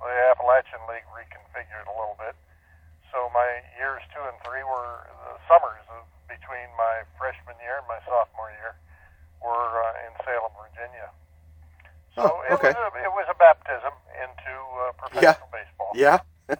The 0.00 0.16
Appalachian 0.32 0.80
League 0.88 1.04
reconfigured 1.12 1.84
a 1.84 1.94
little 1.96 2.16
bit. 2.16 2.32
So 3.12 3.28
my 3.36 3.60
years 3.76 4.00
two 4.14 4.22
and 4.24 4.36
three 4.46 4.64
were 4.64 5.04
the 5.28 5.36
summers 5.44 5.84
between 6.24 6.70
my 6.78 7.04
freshman 7.18 7.58
year 7.60 7.82
and 7.82 7.88
my 7.90 8.00
sophomore 8.06 8.54
year 8.62 8.78
were 9.42 9.82
uh, 9.82 10.06
in 10.06 10.12
Salem, 10.24 10.54
Virginia. 10.56 11.10
So 12.14 12.26
oh, 12.26 12.54
okay. 12.54 12.70
it, 12.70 12.78
was 12.78 12.92
a, 12.94 13.04
it 13.04 13.12
was 13.12 13.26
a 13.28 13.36
baptism 13.36 13.94
into 14.18 14.52
uh, 14.54 14.92
professional 14.96 15.48
yeah. 15.50 15.59
Yeah. 15.94 16.18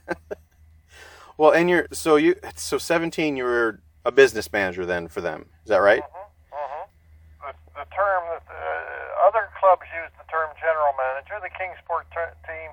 well, 1.39 1.53
and 1.53 1.69
you're 1.69 1.87
so 1.93 2.17
you 2.17 2.37
so 2.57 2.79
17. 2.79 3.37
You 3.37 3.45
were 3.45 3.81
a 4.05 4.13
business 4.13 4.51
manager 4.53 4.87
then 4.87 5.09
for 5.09 5.21
them. 5.21 5.47
Is 5.65 5.69
that 5.69 5.79
right? 5.79 6.03
Mm-hmm. 6.03 6.57
Mm-hmm. 6.57 6.85
The, 7.47 7.53
the 7.75 7.87
term 7.95 8.23
that 8.33 8.45
uh, 8.49 9.29
other 9.29 9.49
clubs 9.61 9.87
use 9.93 10.11
the 10.17 10.27
term 10.31 10.51
general 10.61 10.95
manager. 10.97 11.37
The 11.43 11.53
Kingsport 11.53 12.09
ter- 12.13 12.37
team 12.47 12.71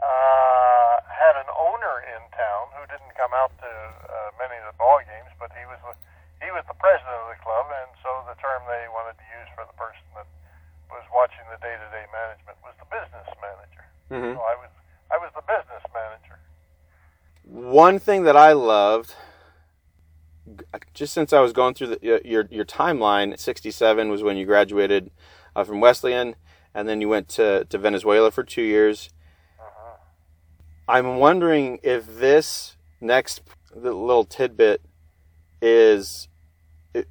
uh, 0.00 0.96
had 1.06 1.36
an 1.36 1.48
owner 1.52 2.02
in 2.08 2.20
town 2.32 2.72
who 2.74 2.84
didn't 2.88 3.12
come 3.20 3.32
out 3.36 3.52
to 3.60 3.68
uh, 3.68 4.32
many 4.40 4.56
of 4.58 4.72
the 4.72 4.76
ball 4.80 4.98
games, 5.04 5.30
but 5.36 5.52
he 5.52 5.64
was 5.68 5.78
the, 5.84 5.94
he 6.40 6.48
was 6.50 6.64
the 6.66 6.78
president 6.80 7.14
of 7.20 7.28
the 7.28 7.40
club, 7.44 7.68
and 7.68 7.90
so 8.00 8.08
the 8.24 8.36
term 8.40 8.64
they 8.64 8.88
wanted 8.88 9.14
to 9.20 9.26
use 9.28 9.48
for 9.52 9.68
the 9.68 9.76
person 9.76 10.02
that 10.16 10.28
was 10.88 11.04
watching 11.12 11.44
the 11.52 11.60
day-to-day 11.60 12.08
management 12.10 12.56
was 12.64 12.74
the 12.80 12.88
business 12.88 13.28
manager. 13.38 13.84
Mm-hmm. 14.10 14.34
So 14.34 14.40
I 14.42 14.56
was 14.58 14.72
I 14.72 14.72
was 14.72 14.74
the 14.74 14.79
business 15.58 15.82
manager. 15.94 16.38
One 17.44 17.98
thing 17.98 18.24
that 18.24 18.36
I 18.36 18.52
loved, 18.52 19.14
just 20.94 21.12
since 21.14 21.32
I 21.32 21.40
was 21.40 21.52
going 21.52 21.74
through 21.74 21.96
the, 21.96 22.22
your 22.24 22.46
your 22.50 22.64
timeline, 22.64 23.38
'67 23.38 24.10
was 24.10 24.22
when 24.22 24.36
you 24.36 24.46
graduated 24.46 25.10
uh, 25.56 25.64
from 25.64 25.80
Wesleyan, 25.80 26.36
and 26.74 26.88
then 26.88 27.00
you 27.00 27.08
went 27.08 27.28
to 27.30 27.64
to 27.66 27.78
Venezuela 27.78 28.30
for 28.30 28.44
two 28.44 28.62
years 28.62 29.10
I'm 30.90 31.18
wondering 31.18 31.78
if 31.84 32.18
this 32.18 32.76
next 33.00 33.42
little 33.72 34.24
tidbit 34.24 34.82
is 35.62 36.26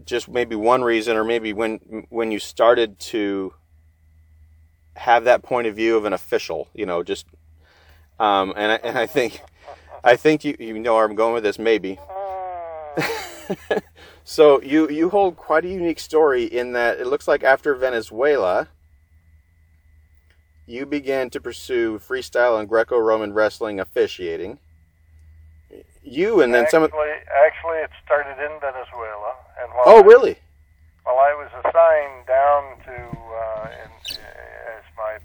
just 0.06 0.28
maybe 0.28 0.54
one 0.58 0.82
reason, 0.84 1.16
or 1.16 1.24
maybe 1.24 1.54
when 1.54 2.06
when 2.10 2.30
you 2.30 2.40
started 2.40 3.00
to 3.00 3.54
have 4.98 5.24
that 5.24 5.44
point 5.44 5.66
of 5.66 5.78
view 5.78 5.96
of 5.96 6.04
an 6.04 6.12
official, 6.12 6.68
you 6.74 6.86
know, 6.86 7.04
just 7.04 7.26
um, 8.20 8.54
and 8.56 8.72
I, 8.72 8.76
and 8.76 8.98
I 8.98 9.06
think 9.06 9.42
I 10.04 10.16
think 10.16 10.44
you 10.44 10.56
you 10.60 10.80
know 10.80 10.96
where 10.96 11.06
I'm 11.06 11.16
going 11.16 11.34
with 11.34 11.44
this, 11.44 11.60
maybe. 11.60 12.00
so 14.24 14.62
you 14.62 14.90
you 14.90 15.10
hold 15.10 15.38
quite 15.38 15.66
a 15.66 15.70
unique 15.70 16.00
story 16.00 16.44
in 16.44 16.74
that 16.74 17.00
it 17.00 17.08
looks 17.08 17.28
like 17.28 17.44
after 17.44 17.76
Venezuela 17.76 18.68
you 20.70 20.86
began 20.86 21.32
to 21.32 21.42
pursue 21.42 21.98
freestyle 21.98 22.60
and 22.60 22.70
Greco-Roman 22.70 23.34
wrestling 23.34 23.80
officiating. 23.80 24.60
You 26.04 26.42
and 26.42 26.54
then 26.54 26.64
actually, 26.64 26.72
some. 26.72 26.84
Of... 26.84 26.92
Actually, 26.94 27.78
it 27.80 27.90
started 28.06 28.38
in 28.38 28.60
Venezuela, 28.62 29.34
and 29.62 29.72
while 29.74 29.84
oh, 29.88 30.04
I, 30.04 30.06
really? 30.06 30.38
While 31.04 31.18
I 31.18 31.34
was 31.34 31.50
assigned 31.60 32.28
down 32.28 32.78
to, 32.86 33.18
uh, 33.20 33.70
in, 33.84 33.92
as 34.78 34.84
my 34.96 35.18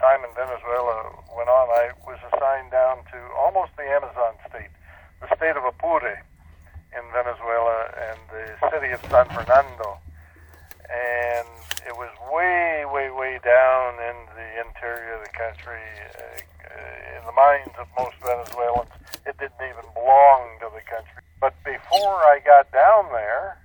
time 0.00 0.20
in 0.24 0.34
Venezuela 0.34 1.12
went 1.36 1.52
on, 1.52 1.68
I 1.68 1.92
was 2.08 2.18
assigned 2.32 2.72
down 2.72 3.04
to 3.12 3.18
almost 3.36 3.76
the 3.76 3.84
Amazon 3.84 4.40
state, 4.48 4.72
the 5.20 5.28
state 5.36 5.52
of 5.52 5.68
Apure 5.68 6.24
in 6.96 7.04
Venezuela, 7.12 7.92
and 8.08 8.18
the 8.32 8.44
city 8.72 8.90
of 8.96 9.00
San 9.12 9.28
Fernando, 9.28 10.00
and 10.88 11.48
it 11.84 11.92
was 11.92 12.08
way, 12.32 12.88
way, 12.88 13.12
way 13.12 13.38
down 13.44 14.00
in 14.00 14.16
the 14.32 14.48
interior 14.64 15.20
of 15.20 15.22
the 15.28 15.34
country. 15.36 15.84
Uh, 16.16 16.40
in 17.20 17.24
the 17.24 17.32
minds 17.32 17.72
of 17.78 17.86
most 17.96 18.16
Venezuelans, 18.24 18.90
it 19.26 19.36
didn't 19.36 19.60
even 19.60 19.84
belong 19.92 20.56
to 20.60 20.68
the 20.72 20.82
country. 20.88 21.20
But 21.40 21.52
before 21.64 22.16
I 22.24 22.40
got 22.44 22.72
down 22.72 23.12
there, 23.12 23.60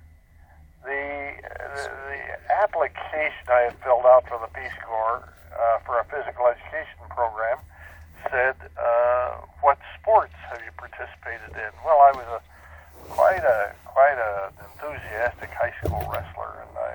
the 0.84 1.34
the 2.10 2.20
application 2.62 3.44
I 3.48 3.70
had 3.70 3.76
filled 3.82 4.06
out 4.06 4.28
for 4.28 4.38
the 4.38 4.50
Peace 4.52 4.76
Corps 4.84 5.22
uh, 5.52 5.78
for 5.86 6.00
a 6.00 6.04
physical 6.04 6.46
education 6.46 7.06
program 7.10 7.58
said, 8.30 8.54
uh, 8.78 9.42
what 9.60 9.78
sports 9.98 10.34
have 10.50 10.60
you 10.62 10.70
participated 10.78 11.50
in? 11.54 11.72
Well, 11.84 11.98
I 11.98 12.12
was 12.14 12.28
a 12.38 12.40
quite 13.10 13.42
a 13.42 13.74
quite 13.84 14.18
a 14.18 14.52
enthusiastic 14.62 15.50
high 15.50 15.74
school 15.82 16.02
wrestler, 16.06 16.62
and 16.62 16.72
I 16.78 16.92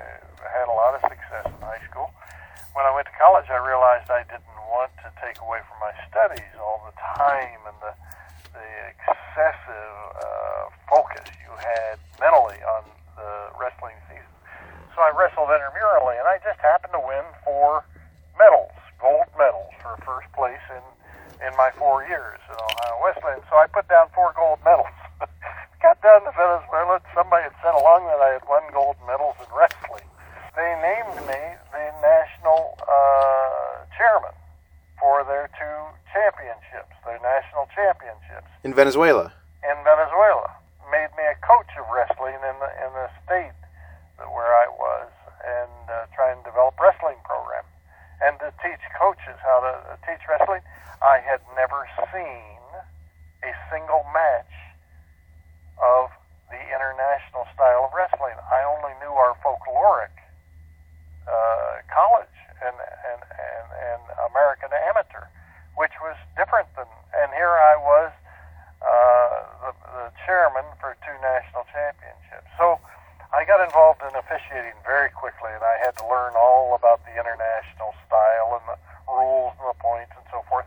had 0.48 0.68
a 0.68 0.74
lot 0.74 0.96
of 0.96 1.00
success 1.04 1.46
in 1.46 1.60
high 1.60 1.82
school. 1.90 2.10
When 2.72 2.86
I 2.86 2.94
went 2.94 3.06
to 3.06 3.16
college, 3.18 3.48
I 3.50 3.60
realized 3.60 4.10
I 4.10 4.24
didn't 4.24 4.48
want 4.70 4.92
to 5.04 5.08
take 5.20 5.40
away 5.40 5.60
from 5.68 5.78
my 5.80 5.92
studies 6.08 6.52
all 6.60 6.80
the 6.84 6.96
time 6.96 7.60
and 7.68 7.76
the 7.80 7.92
the 8.56 8.68
excessive 8.90 9.94
uh, 10.16 10.64
focus 10.88 11.28
you 11.44 11.52
had 11.60 12.00
mentally 12.20 12.58
on 12.64 12.82
the 13.16 13.30
wrestling 13.60 13.96
season. 14.08 14.34
So 14.94 15.02
I 15.02 15.07
wrestled 15.18 15.50
intramurally, 15.50 16.14
and 16.14 16.30
I 16.30 16.38
just 16.46 16.62
happened 16.62 16.94
to 16.94 17.02
win 17.02 17.26
four 17.42 17.82
medals, 18.38 18.78
gold 19.02 19.26
medals 19.34 19.74
for 19.82 19.98
first 20.06 20.30
place 20.38 20.62
in 20.70 20.84
in 21.42 21.54
my 21.54 21.70
four 21.78 22.02
years 22.06 22.38
at 22.50 22.58
Ohio 22.58 22.98
Wesleyan. 23.02 23.42
So 23.50 23.56
I 23.56 23.66
put 23.70 23.86
down 23.86 24.10
four 24.14 24.34
gold 24.34 24.58
medals. 24.64 24.90
Got 25.82 26.02
down 26.02 26.26
to 26.26 26.32
Venezuela, 26.34 26.98
somebody 27.14 27.46
had 27.46 27.54
sent 27.62 27.78
along 27.78 28.10
that 28.10 28.18
I 28.18 28.34
had 28.34 28.44
won 28.50 28.66
gold 28.74 28.98
medals 29.06 29.38
in 29.38 29.46
wrestling. 29.54 30.06
They 30.58 30.70
named 30.82 31.14
me 31.30 31.40
the 31.70 31.86
national 32.02 32.74
uh, 32.82 33.86
chairman 33.94 34.34
for 34.98 35.22
their 35.22 35.46
two 35.54 35.78
championships, 36.10 36.90
their 37.06 37.22
national 37.22 37.70
championships 37.70 38.50
in 38.66 38.74
Venezuela. 38.74 39.30
In 39.62 39.78
Venezuela, 39.86 40.50
made 40.90 41.14
me 41.14 41.22
a 41.30 41.38
coach 41.46 41.70
of 41.78 41.86
wrestling 41.94 42.34
in 42.42 42.56
the 42.58 42.70
in 42.82 42.90
the 42.98 43.06
state 43.22 43.54
where 44.34 44.50
I 44.50 44.66
was, 44.66 45.06
and 45.46 45.70
uh, 45.86 46.10
try 46.10 46.34
and 46.34 46.42
develop 46.42 46.74
wrestling 46.82 47.22
program, 47.22 47.62
and 48.18 48.34
to 48.42 48.50
teach 48.58 48.82
coaches 48.98 49.38
how 49.38 49.62
to 49.62 49.94
uh, 49.94 49.96
teach 50.02 50.26
wrestling. 50.26 50.66
I 51.02 51.22
had 51.22 51.38
never 51.54 51.86
seen 52.10 52.58
a 53.46 53.52
single 53.70 54.02
match 54.10 54.50
of 55.78 56.10
the 56.50 56.58
international 56.58 57.46
style 57.54 57.86
of 57.86 57.94
wrestling. 57.94 58.34
I 58.50 58.66
only 58.66 58.98
knew 58.98 59.14
our 59.14 59.38
folkloric 59.38 60.10
uh, 61.30 61.86
college 61.86 62.34
and, 62.58 62.74
and, 62.74 63.20
and, 63.22 63.66
and 63.78 64.02
American 64.26 64.74
amateur, 64.90 65.30
which 65.78 65.94
was 66.02 66.18
different 66.34 66.66
than, 66.74 66.90
and 67.14 67.30
here 67.30 67.54
I 67.54 67.78
was, 67.78 68.10
uh, 68.82 69.70
the, 69.70 69.72
the 69.94 70.06
chairman 70.26 70.66
for 70.82 70.98
two 71.06 71.14
national 71.22 71.62
championships. 71.70 72.50
So 72.58 72.82
I 73.30 73.46
got 73.46 73.62
involved 73.62 74.02
in 74.02 74.10
officiating 74.18 74.74
very 74.82 75.14
quickly, 75.14 75.54
and 75.54 75.62
I 75.62 75.78
had 75.78 75.94
to 76.02 76.04
learn 76.10 76.34
all 76.34 76.74
about 76.74 77.06
the 77.06 77.14
international 77.14 77.94
style 78.02 78.58
and 78.58 78.66
the 78.66 78.78
rules 79.06 79.54
and 79.62 79.70
the 79.70 79.78
points 79.78 80.10
and 80.18 80.26
so 80.34 80.42
forth 80.50 80.66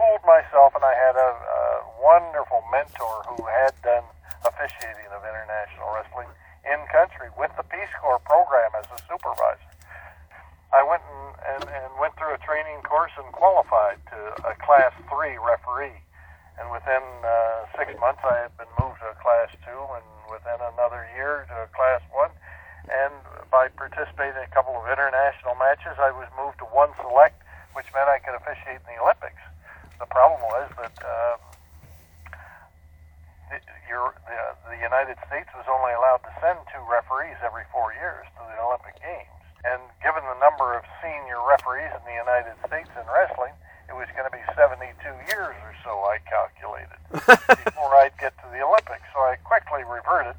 schooled 0.00 0.24
myself, 0.24 0.72
and 0.74 0.84
I 0.84 0.94
had 0.96 1.16
a, 1.16 1.30
a 1.36 1.60
wonderful 2.00 2.59
mentor 2.70 3.26
who 3.26 3.42
had 3.44 3.74
done 3.82 4.06
officiating 4.46 5.10
of 5.12 5.20
international 5.26 5.90
wrestling 5.92 6.30
in 6.64 6.78
country 6.88 7.28
with 7.36 7.50
the 7.58 7.66
Peace 7.66 7.90
Corps 7.98 8.22
program 8.24 8.70
as 8.78 8.86
a 8.94 8.98
supervisor. 9.10 9.70
I 10.70 10.86
went 10.86 11.02
and, 11.02 11.34
and, 11.44 11.64
and 11.66 11.90
went 11.98 12.14
through 12.14 12.32
a 12.32 12.40
training 12.46 12.80
course 12.86 13.10
and 13.18 13.26
qualified 13.34 13.98
to 14.14 14.18
a 14.46 14.54
Class 14.62 14.94
3 15.10 15.36
referee. 15.42 15.98
And 16.62 16.70
within 16.70 17.02
uh, 17.26 17.66
six 17.74 17.90
months, 17.98 18.22
I 18.22 18.46
had 18.46 18.54
been 18.54 18.70
moved 18.78 19.02
to 19.02 19.10
a 19.10 19.18
Class 19.18 19.50
2, 19.64 19.72
and 19.72 20.06
within 20.28 20.60
another 20.60 21.08
year 21.16 21.48
to 21.48 21.66
a 21.66 21.68
Class 21.74 22.04
1. 22.12 22.30
And 22.92 23.14
by 23.50 23.72
participating 23.74 24.38
in 24.38 24.46
a 24.46 24.52
couple 24.54 24.76
of 24.76 24.84
international 24.86 25.56
matches, 25.58 25.98
I 25.98 26.12
was 26.12 26.28
moved 26.36 26.60
to 26.62 26.68
one 26.70 26.92
select, 27.00 27.40
which 27.74 27.88
meant 27.96 28.06
I 28.06 28.20
could 28.20 28.36
officiate 28.36 28.84
in 28.84 28.94
the 28.94 29.00
Olympics 29.02 29.40
the 30.00 30.08
problem 30.08 30.40
was 30.40 30.66
that 30.80 30.96
uh, 31.04 31.36
the, 33.50 33.58
your, 33.90 34.14
the, 34.30 34.38
the 34.70 34.78
United 34.78 35.18
States 35.26 35.50
was 35.58 35.66
only 35.66 35.90
allowed 35.92 36.22
to 36.22 36.32
send 36.38 36.58
two 36.70 36.82
referees 36.86 37.36
every 37.42 37.66
four 37.74 37.90
years 37.98 38.24
to 38.38 38.42
the 38.46 38.56
Olympic 38.62 38.94
Games. 39.02 39.34
And 39.66 39.82
given 40.00 40.22
the 40.24 40.38
number 40.40 40.72
of 40.78 40.86
senior 41.02 41.42
referees 41.44 41.90
in 41.92 42.02
the 42.06 42.16
United 42.16 42.56
States 42.64 42.88
in 42.96 43.04
wrestling, 43.10 43.52
it 43.90 43.94
was 43.98 44.06
going 44.14 44.24
to 44.24 44.32
be 44.32 44.40
72 44.54 44.86
years 45.28 45.56
or 45.66 45.74
so, 45.82 45.92
I 46.06 46.22
calculated, 46.24 46.96
before 47.66 47.92
I'd 47.98 48.14
get 48.22 48.32
to 48.40 48.46
the 48.54 48.62
Olympics. 48.62 49.04
So 49.12 49.20
I 49.20 49.36
quickly 49.42 49.82
reverted 49.84 50.38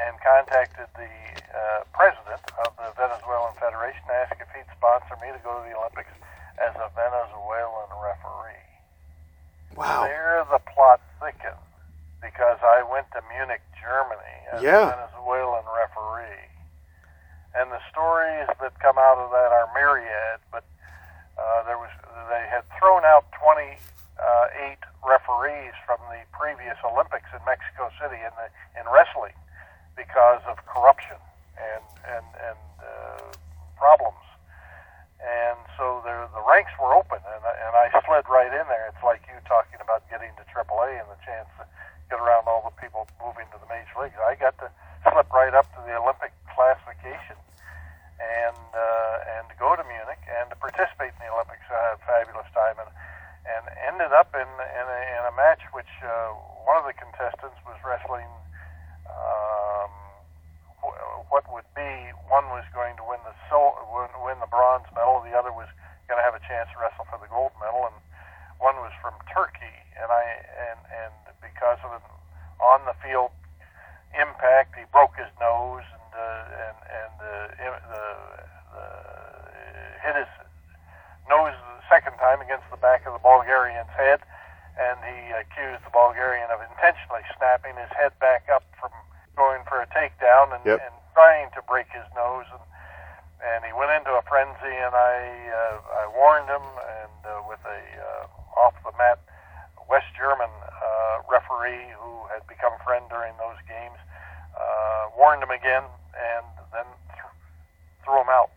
and 0.00 0.16
contacted 0.24 0.88
the 0.96 1.12
uh, 1.52 1.84
president 1.92 2.42
of 2.64 2.72
the 2.80 2.88
Venezuelan 2.96 3.54
Federation 3.60 4.02
to 4.08 4.14
ask 4.24 4.34
if 4.40 4.48
he'd 4.56 4.66
sponsor 4.72 5.14
me 5.20 5.30
to 5.36 5.40
go 5.44 5.52
to 5.52 5.62
the 5.68 5.76
Olympics 5.76 6.10
as 6.58 6.74
a 6.80 6.88
Venezuelan 6.96 7.92
referee. 7.92 8.66
Wow. 9.76 10.08
There 10.08 10.42
the 10.50 10.62
plot 10.72 10.98
thickened 11.20 11.67
because 12.22 12.58
I 12.62 12.82
went 12.82 13.06
to 13.12 13.22
Munich, 13.30 13.62
Germany 13.80 14.36
as 14.52 14.62
Yeah. 14.62 14.88
a 14.88 14.96
Venezuelan 14.96 15.64
referee. 15.74 16.46
And 17.54 17.70
the 17.72 17.80
stories 17.90 18.46
that 18.60 18.78
come 18.80 18.98
out 18.98 19.18
of 19.18 19.30
that 19.30 19.50
are 19.52 19.68
myriad, 19.74 20.40
but 20.50 20.64
uh, 21.38 21.62
there 21.64 21.78
was 21.78 21.90
they 22.28 22.46
had 22.50 22.62
thrown 22.78 23.04
out 23.04 23.24
28 23.40 24.78
referees 25.02 25.72
from 25.86 25.98
the 26.10 26.20
previous 26.36 26.76
Olympics 26.84 27.26
in 27.32 27.40
Mexico 27.46 27.90
City 28.00 28.20
in 28.20 28.30
the 28.36 28.48
in 28.78 28.84
wrestling 28.92 29.32
because 29.96 30.42
of 30.46 30.58
corruption 30.66 31.16
and 31.56 31.82
and 32.06 32.26
and 32.46 32.58
uh, 32.82 33.22
problems 33.78 34.22
and 35.18 35.58
so 35.76 36.02
the 36.04 36.28
the 36.34 36.42
ranks 36.46 36.70
were 36.78 36.94
open, 36.94 37.18
and 37.18 37.42
I- 37.42 37.58
and 37.66 37.74
I 37.74 37.86
slid 38.06 38.28
right 38.28 38.52
in 38.52 38.66
there. 38.68 38.86
It's 38.94 39.02
like 39.02 39.22
you 39.26 39.34
talking 39.48 39.80
about 39.80 40.06
getting 40.10 40.30
to 40.36 40.44
AAA 40.46 41.00
and 41.00 41.08
the 41.10 41.18
chance 41.26 41.48
to 41.58 41.64
get 42.10 42.20
around 42.20 42.46
all 42.46 42.62
the 42.62 42.74
people 42.80 43.08
moving 43.24 43.46
to 43.50 43.58
the 43.58 43.66
major 43.66 43.90
leagues. 43.98 44.14
I 44.22 44.34
got 44.36 44.54
to 44.62 44.70
slip 45.10 45.26
right 45.32 45.54
up 45.54 45.66
to 45.74 45.80
the 45.86 45.96
Olympic 45.98 46.30
classification, 46.54 47.34
and 48.22 48.56
uh, 48.74 49.34
and 49.38 49.48
to 49.50 49.54
go 49.58 49.74
to 49.74 49.82
Munich 49.90 50.22
and 50.30 50.48
to 50.50 50.56
participate 50.56 51.10
in 51.18 51.20
the 51.26 51.30
Olympics. 51.34 51.66
I 51.66 51.74
had 51.74 51.94
a 51.98 52.02
fabulous 52.06 52.46
time, 52.54 52.78
and 52.78 52.90
and 53.50 53.64
ended 53.90 54.12
up 54.14 54.30
in 54.38 54.46
in 54.46 54.86
a, 54.86 55.00
in 55.18 55.22
a 55.26 55.34
match 55.34 55.62
which 55.74 55.90
uh, 56.06 56.30
one 56.62 56.78
of 56.78 56.86
the 56.86 56.94
contestants 56.94 57.58
was 57.66 57.76
wrestling. 57.82 58.30
Um, 59.10 59.90
wh- 60.82 60.98
what 61.30 61.44
would 61.52 61.68
be 61.74 61.90
one 62.28 62.46
was 62.50 62.64
going 62.74 62.96
to 62.96 63.04
win 63.04 63.20
the 63.24 63.34
sil- 63.48 63.78
win, 63.94 64.08
win 64.24 64.38
the 64.40 64.50
bronze 64.50 64.84
medal, 64.94 65.20
the 65.24 65.32
other 65.36 65.52
was 65.52 65.68
going 66.08 66.18
to 66.20 66.24
have 66.24 66.34
a 66.36 66.44
chance 66.44 66.68
to 66.72 66.76
wrestle 66.80 67.04
for 67.08 67.16
the 67.20 67.28
gold 67.28 67.52
medal, 67.60 67.86
and 67.88 67.96
one 68.60 68.76
was 68.84 68.92
from 69.00 69.14
Turkey, 69.32 69.76
and 69.96 70.08
I 70.10 70.24
and 70.72 70.80
and 70.92 71.12
because 71.40 71.78
of 71.84 71.92
an 71.92 72.04
on 72.60 72.84
the 72.84 72.94
field 73.04 73.30
impact, 74.18 74.74
he 74.76 74.84
broke 74.92 75.16
his 75.16 75.30
nose 75.40 75.84
and 75.88 76.10
uh, 76.12 76.44
and 76.68 76.76
and 76.90 77.14
uh, 77.20 77.64
im- 77.64 77.84
the, 77.92 78.06
the 78.74 78.84
hit 80.04 80.16
his 80.16 80.30
nose 81.28 81.52
the 81.54 81.84
second 81.88 82.16
time 82.18 82.40
against 82.40 82.64
the 82.70 82.80
back 82.80 83.04
of 83.06 83.12
the 83.12 83.22
Bulgarian's 83.24 83.90
head, 83.96 84.20
and 84.80 84.96
he 85.04 85.32
accused 85.32 85.84
the 85.84 85.92
Bulgarian 85.92 86.48
of 86.50 86.60
intentionally 86.72 87.24
snapping 87.36 87.76
his 87.76 87.90
head 87.96 88.12
back 88.20 88.48
up 88.52 88.64
from 88.80 88.90
going 89.36 89.62
for 89.68 89.80
a 89.80 89.86
takedown 89.94 90.50
and, 90.54 90.64
Yep. 90.66 90.80
and 90.82 90.94
trying 91.14 91.50
to 91.54 91.62
break 91.62 91.86
his 91.94 92.04
nose, 92.16 92.46
and 92.50 92.60
and 93.42 93.64
he 93.64 93.72
went 93.72 93.90
into 93.94 94.10
a 94.12 94.22
frenzy, 94.26 94.74
and 94.74 94.94
I 94.94 95.14
uh, 95.52 95.76
I 96.02 96.04
warned 96.16 96.48
him, 96.48 96.62
and 96.62 97.18
uh, 97.26 97.42
with 97.48 97.60
a 97.64 97.80
uh, 98.02 98.60
off 98.60 98.74
the 98.84 98.92
mat 98.98 99.18
West 99.88 100.10
German 100.16 100.50
uh, 100.68 101.22
referee 101.30 101.90
who 101.96 102.26
had 102.32 102.46
become 102.46 102.72
a 102.74 102.82
friend 102.84 103.04
during 103.08 103.32
those 103.38 103.56
games, 103.68 103.96
uh, 104.58 105.08
warned 105.16 105.42
him 105.42 105.50
again, 105.50 105.84
and 106.18 106.44
then 106.72 106.84
th- 107.14 107.32
threw 108.04 108.20
him 108.20 108.28
out 108.28 108.50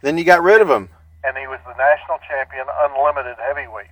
Then 0.00 0.16
you 0.16 0.24
got 0.24 0.42
rid 0.42 0.62
of 0.62 0.70
him. 0.70 0.88
and 1.24 1.36
he 1.36 1.46
was 1.46 1.60
the 1.66 1.76
national 1.76 2.18
champion, 2.28 2.64
unlimited 2.88 3.36
heavyweight. 3.42 3.90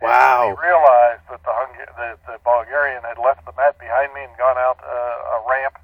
Wow. 0.00 0.48
when 0.50 0.56
he 0.56 0.62
realized 0.66 1.22
that 1.30 1.42
the, 1.46 1.52
Hung- 1.54 1.78
that 1.98 2.18
the 2.26 2.36
Bulgarian 2.42 3.02
had 3.06 3.18
left 3.22 3.44
the 3.46 3.52
mat 3.56 3.78
behind 3.78 4.12
me 4.14 4.24
and 4.24 4.34
gone 4.36 4.58
out 4.58 4.78
uh, 4.82 5.36
a 5.36 5.48
ramp. 5.48 5.78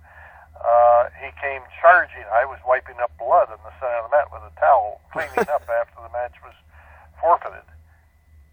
Uh, 0.58 1.08
he 1.22 1.30
came 1.38 1.62
charging. 1.80 2.26
I 2.34 2.44
was 2.44 2.58
wiping 2.66 2.98
up 2.98 3.14
blood 3.18 3.48
in 3.50 3.60
the 3.62 3.74
center 3.78 3.98
of 4.02 4.10
the 4.10 4.14
mat 4.16 4.28
with 4.34 4.42
a 4.42 4.54
towel, 4.58 5.00
cleaning 5.12 5.48
up 5.50 5.66
after 5.70 5.98
the 6.02 6.10
match 6.10 6.34
was 6.42 6.54
forfeited. 7.20 7.66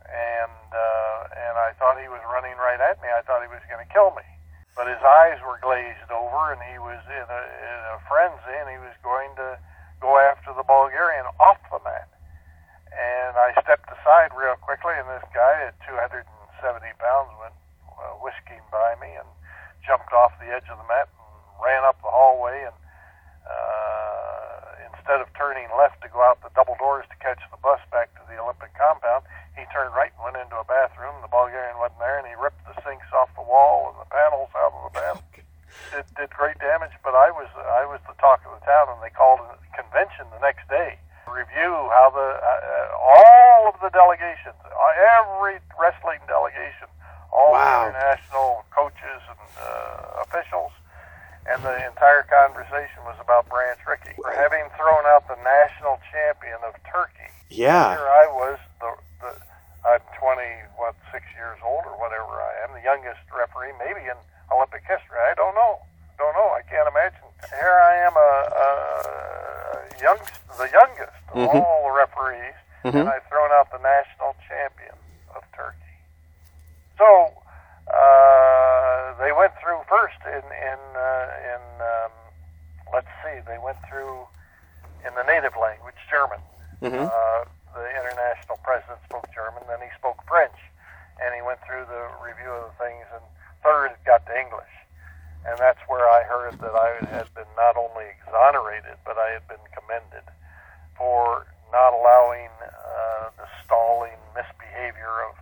And 0.05 0.69
uh, 0.69 1.19
and 1.33 1.55
I 1.57 1.73
thought 1.81 1.97
he 1.97 2.07
was 2.07 2.21
running 2.29 2.53
right 2.61 2.77
at 2.77 3.01
me. 3.01 3.09
I 3.09 3.25
thought 3.25 3.41
he 3.41 3.49
was 3.49 3.63
going 3.65 3.81
to 3.81 3.89
kill 3.89 4.13
me. 4.13 4.25
But 4.77 4.91
his 4.91 5.01
eyes 5.01 5.39
were 5.41 5.57
glazed 5.63 6.11
over, 6.11 6.51
and 6.51 6.61
he 6.67 6.77
was 6.77 6.99
in 7.07 7.27
a, 7.31 7.41
in 7.41 7.79
a 7.95 7.99
frenzy, 8.11 8.55
and 8.59 8.67
he 8.69 8.77
was 8.77 8.91
going 9.01 9.31
to 9.39 9.55
go 10.03 10.19
after 10.19 10.51
the 10.51 10.67
Bulgarian 10.67 11.25
off 11.39 11.57
the 11.71 11.79
mat. 11.87 12.11
And 12.91 13.33
I 13.39 13.55
stepped 13.63 13.87
aside 13.87 14.35
real 14.35 14.59
quickly, 14.59 14.93
and 14.99 15.07
this 15.07 15.23
guy 15.31 15.71
at 15.71 15.79
270 15.87 16.27
pounds 16.99 17.31
went 17.39 17.55
uh, 17.87 18.19
whisking 18.19 18.61
by 18.67 18.99
me 18.99 19.15
and 19.15 19.27
jumped 19.87 20.11
off 20.11 20.35
the 20.43 20.51
edge 20.51 20.67
of 20.67 20.75
the 20.75 20.87
mat 20.91 21.07
and 21.07 21.24
ran 21.63 21.83
up 21.83 22.01
the 22.01 22.09
hallway. 22.11 22.65
And 22.67 22.75
uh, 23.45 24.89
instead 24.91 25.21
of 25.21 25.27
turning 25.37 25.67
left 25.77 26.01
to 26.01 26.09
go 26.09 26.21
out 26.21 26.41
the 26.41 26.49
double 26.55 26.75
doors 26.79 27.05
to 27.09 27.17
catch 27.21 27.39
the 27.51 27.57
bus 27.61 27.79
back 27.91 28.13
to 28.15 28.21
the 28.27 28.37
Olympic 28.41 28.73
compound, 28.77 29.25
he 29.55 29.63
turned 29.71 29.93
right 29.95 30.11
and 30.15 30.23
went 30.25 30.37
into 30.41 30.57
a 30.57 30.65
bathroom. 30.67 31.15
The 31.21 31.31
Bulgarian 31.31 31.77
wasn't 31.77 31.99
there, 31.99 32.17
and 32.19 32.27
he 32.27 32.35
ripped 32.35 32.61
the 32.67 32.75
sinks 32.83 33.07
off 33.13 33.29
the 33.35 33.45
wall 33.45 33.93
and 33.93 33.97
the 34.01 34.09
panels 34.11 34.49
out 34.57 34.73
of 34.73 34.81
the 34.91 34.95
bath. 34.99 35.21
Did, 35.91 36.07
did 36.15 36.29
great 36.31 36.55
damage, 36.63 36.95
but 37.03 37.11
I 37.19 37.29
was 37.35 37.51
I 37.59 37.83
was 37.83 37.99
the 38.07 38.15
talk 38.15 38.39
of 38.47 38.55
the 38.57 38.63
town, 38.65 38.87
and 38.95 38.99
they 39.03 39.11
called 39.11 39.43
a 39.43 39.59
convention 39.75 40.23
the 40.31 40.39
next 40.39 40.63
day 40.71 40.95
to 41.27 41.29
review 41.35 41.67
how 41.91 42.15
the 42.15 42.29
uh, 42.39 42.95
all 42.95 43.67
of 43.67 43.75
the 43.83 43.91
delegations, 43.91 44.55
uh, 44.63 44.71
every 45.19 45.59
wrestling 45.75 46.23
delegation, 46.31 46.87
all 47.27 47.51
Wow. 47.51 47.59
the 47.59 47.91
international 47.91 48.63
coaches 48.71 49.19
and 49.27 49.41
uh, 49.59 50.23
officials, 50.23 50.71
and 51.51 51.59
the 51.59 51.75
entire 51.91 52.23
conversation 52.23 53.03
was 53.03 53.19
about 53.19 53.43
Branch 53.51 53.79
Rickey 53.83 54.15
for 54.15 54.31
having 54.31 54.63
thrown 54.79 55.03
out 55.11 55.27
the 55.27 55.37
national 55.43 55.99
champion 56.07 56.57
of 56.63 56.71
Turkey. 56.87 57.29
Yeah. 57.51 57.99
Here 57.99 58.07
I 58.07 58.25
was, 58.31 58.57
the, 58.79 58.95
the 59.19 59.31
I'm 59.83 59.99
20, 60.23 60.39
what, 60.79 60.95
six 61.11 61.27
years 61.35 61.59
old 61.67 61.83
or 61.83 61.99
whatever 61.99 62.31
I 62.39 62.63
am, 62.63 62.71
the 62.71 62.81
youngest 62.81 63.21
referee, 63.27 63.75
maybe 63.77 64.07
in 64.07 64.15
Olympic 64.53 64.85
history. 64.85 65.17
I 65.17 65.33
don't 65.33 65.55
know. 65.57 65.81
Don't 66.21 66.33
know. 66.37 66.53
I 66.53 66.61
can't 66.69 66.85
imagine. 66.87 67.25
Here 67.49 67.81
I 67.81 67.93
am, 68.05 68.13
a, 68.13 68.31
a 68.61 70.01
young, 70.05 70.19
the 70.61 70.69
youngest 70.69 71.17
of 71.33 71.49
Mhm. 71.49 71.65
all 71.65 71.89
the 71.89 71.91
referees, 71.97 72.53
Mhm. 72.85 72.93
and 73.01 73.09
I've 73.09 73.25
thrown 73.25 73.49
out 73.57 73.71
the 73.71 73.79
national 73.81 74.35
champion 74.47 74.93
of 75.35 75.41
Turkey. 75.57 75.97
So 76.97 77.33
uh, 77.89 79.13
they 79.17 79.31
went 79.31 79.53
through 79.61 79.81
first 79.89 80.19
in 80.25 80.43
in 80.45 80.79
uh, 80.93 81.27
in 81.53 81.61
um, 81.81 82.11
let's 82.93 83.09
see, 83.25 83.39
they 83.47 83.57
went 83.57 83.77
through 83.89 84.27
in 85.05 85.13
the 85.15 85.23
native 85.23 85.57
language, 85.57 85.97
German. 86.09 86.39
Mhm. 86.81 87.01
Uh, 87.09 87.45
the 87.73 87.89
international 87.97 88.57
president 88.63 88.99
spoke 89.05 89.27
German, 89.33 89.63
then 89.67 89.81
he 89.81 89.89
spoke 89.97 90.21
French, 90.27 90.55
and 91.19 91.33
he 91.35 91.41
went 91.41 91.59
through 91.65 91.85
the 91.85 92.03
review 92.23 92.51
of 92.51 92.71
the 92.71 92.83
things, 92.85 93.05
and 93.13 93.23
third 93.63 93.91
it 93.91 94.03
got 94.05 94.25
to 94.27 94.33
English. 94.39 94.69
And 95.45 95.57
that's 95.59 95.79
where 95.87 96.09
I 96.09 96.23
heard 96.23 96.57
that 96.59 96.73
I 96.73 97.05
had 97.15 97.31
been 97.35 97.49
not 97.55 97.77
only 97.77 98.05
exonerated, 98.17 98.97
but 99.05 99.17
I 99.17 99.29
had 99.31 99.47
been 99.47 99.61
commended 99.77 100.23
for 100.97 101.45
not 101.71 101.93
allowing 101.93 102.49
uh, 102.63 103.29
the 103.37 103.45
stalling 103.63 104.17
misbehavior 105.05 105.29
of 105.29 105.35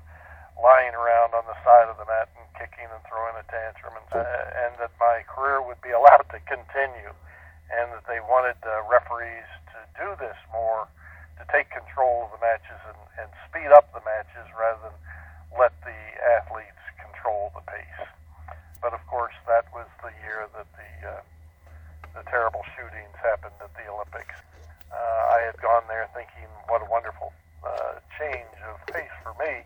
lying 0.60 0.94
around 0.94 1.34
on 1.34 1.44
the 1.48 1.58
side 1.64 1.90
of 1.90 1.98
the 1.98 2.06
mat 2.06 2.30
and 2.38 2.46
kicking 2.60 2.86
and 2.86 3.02
throwing 3.08 3.36
a 3.40 3.46
tantrum, 3.50 3.96
and, 3.98 4.10
uh, 4.12 4.64
and 4.68 4.72
that 4.80 4.92
my 5.00 5.24
career 5.28 5.62
would 5.64 5.80
be 5.82 5.92
allowed 6.00 6.28
to 6.32 6.40
continue, 6.46 7.12
and 7.72 7.92
that 7.92 8.06
they 8.08 8.20
wanted 8.20 8.60
uh, 8.64 8.84
referees 8.86 9.48
to 9.72 9.80
do 9.98 10.08
this 10.20 10.38
more, 10.52 10.88
to 11.40 11.44
take 11.50 11.72
control 11.72 12.28
of 12.28 12.30
the 12.38 12.42
matches 12.44 12.80
and, 12.86 13.00
and 13.26 13.30
speed 13.50 13.72
up 13.74 13.90
the 13.92 14.04
matches 14.06 14.46
rather 14.54 14.92
than 14.92 14.98
let 15.58 15.74
the 15.82 16.02
athletes 16.38 16.84
control 17.02 17.52
the 17.58 17.66
pace. 17.66 18.04
But 18.82 18.94
of 18.94 19.02
course, 19.08 19.36
that 19.48 19.66
was 19.74 19.88
the 20.04 20.14
year 20.22 20.46
that 20.54 20.68
the 20.76 20.92
uh, 21.08 21.22
the 22.14 22.22
terrible 22.30 22.62
shootings 22.78 23.16
happened 23.18 23.58
at 23.58 23.74
the 23.74 23.90
Olympics. 23.90 24.38
Uh, 24.94 25.22
I 25.34 25.50
had 25.50 25.58
gone 25.58 25.82
there 25.90 26.06
thinking, 26.14 26.46
what 26.70 26.86
a 26.86 26.86
wonderful 26.86 27.34
change 28.20 28.56
of 28.70 28.80
pace 28.94 29.14
for 29.24 29.34
me. 29.42 29.64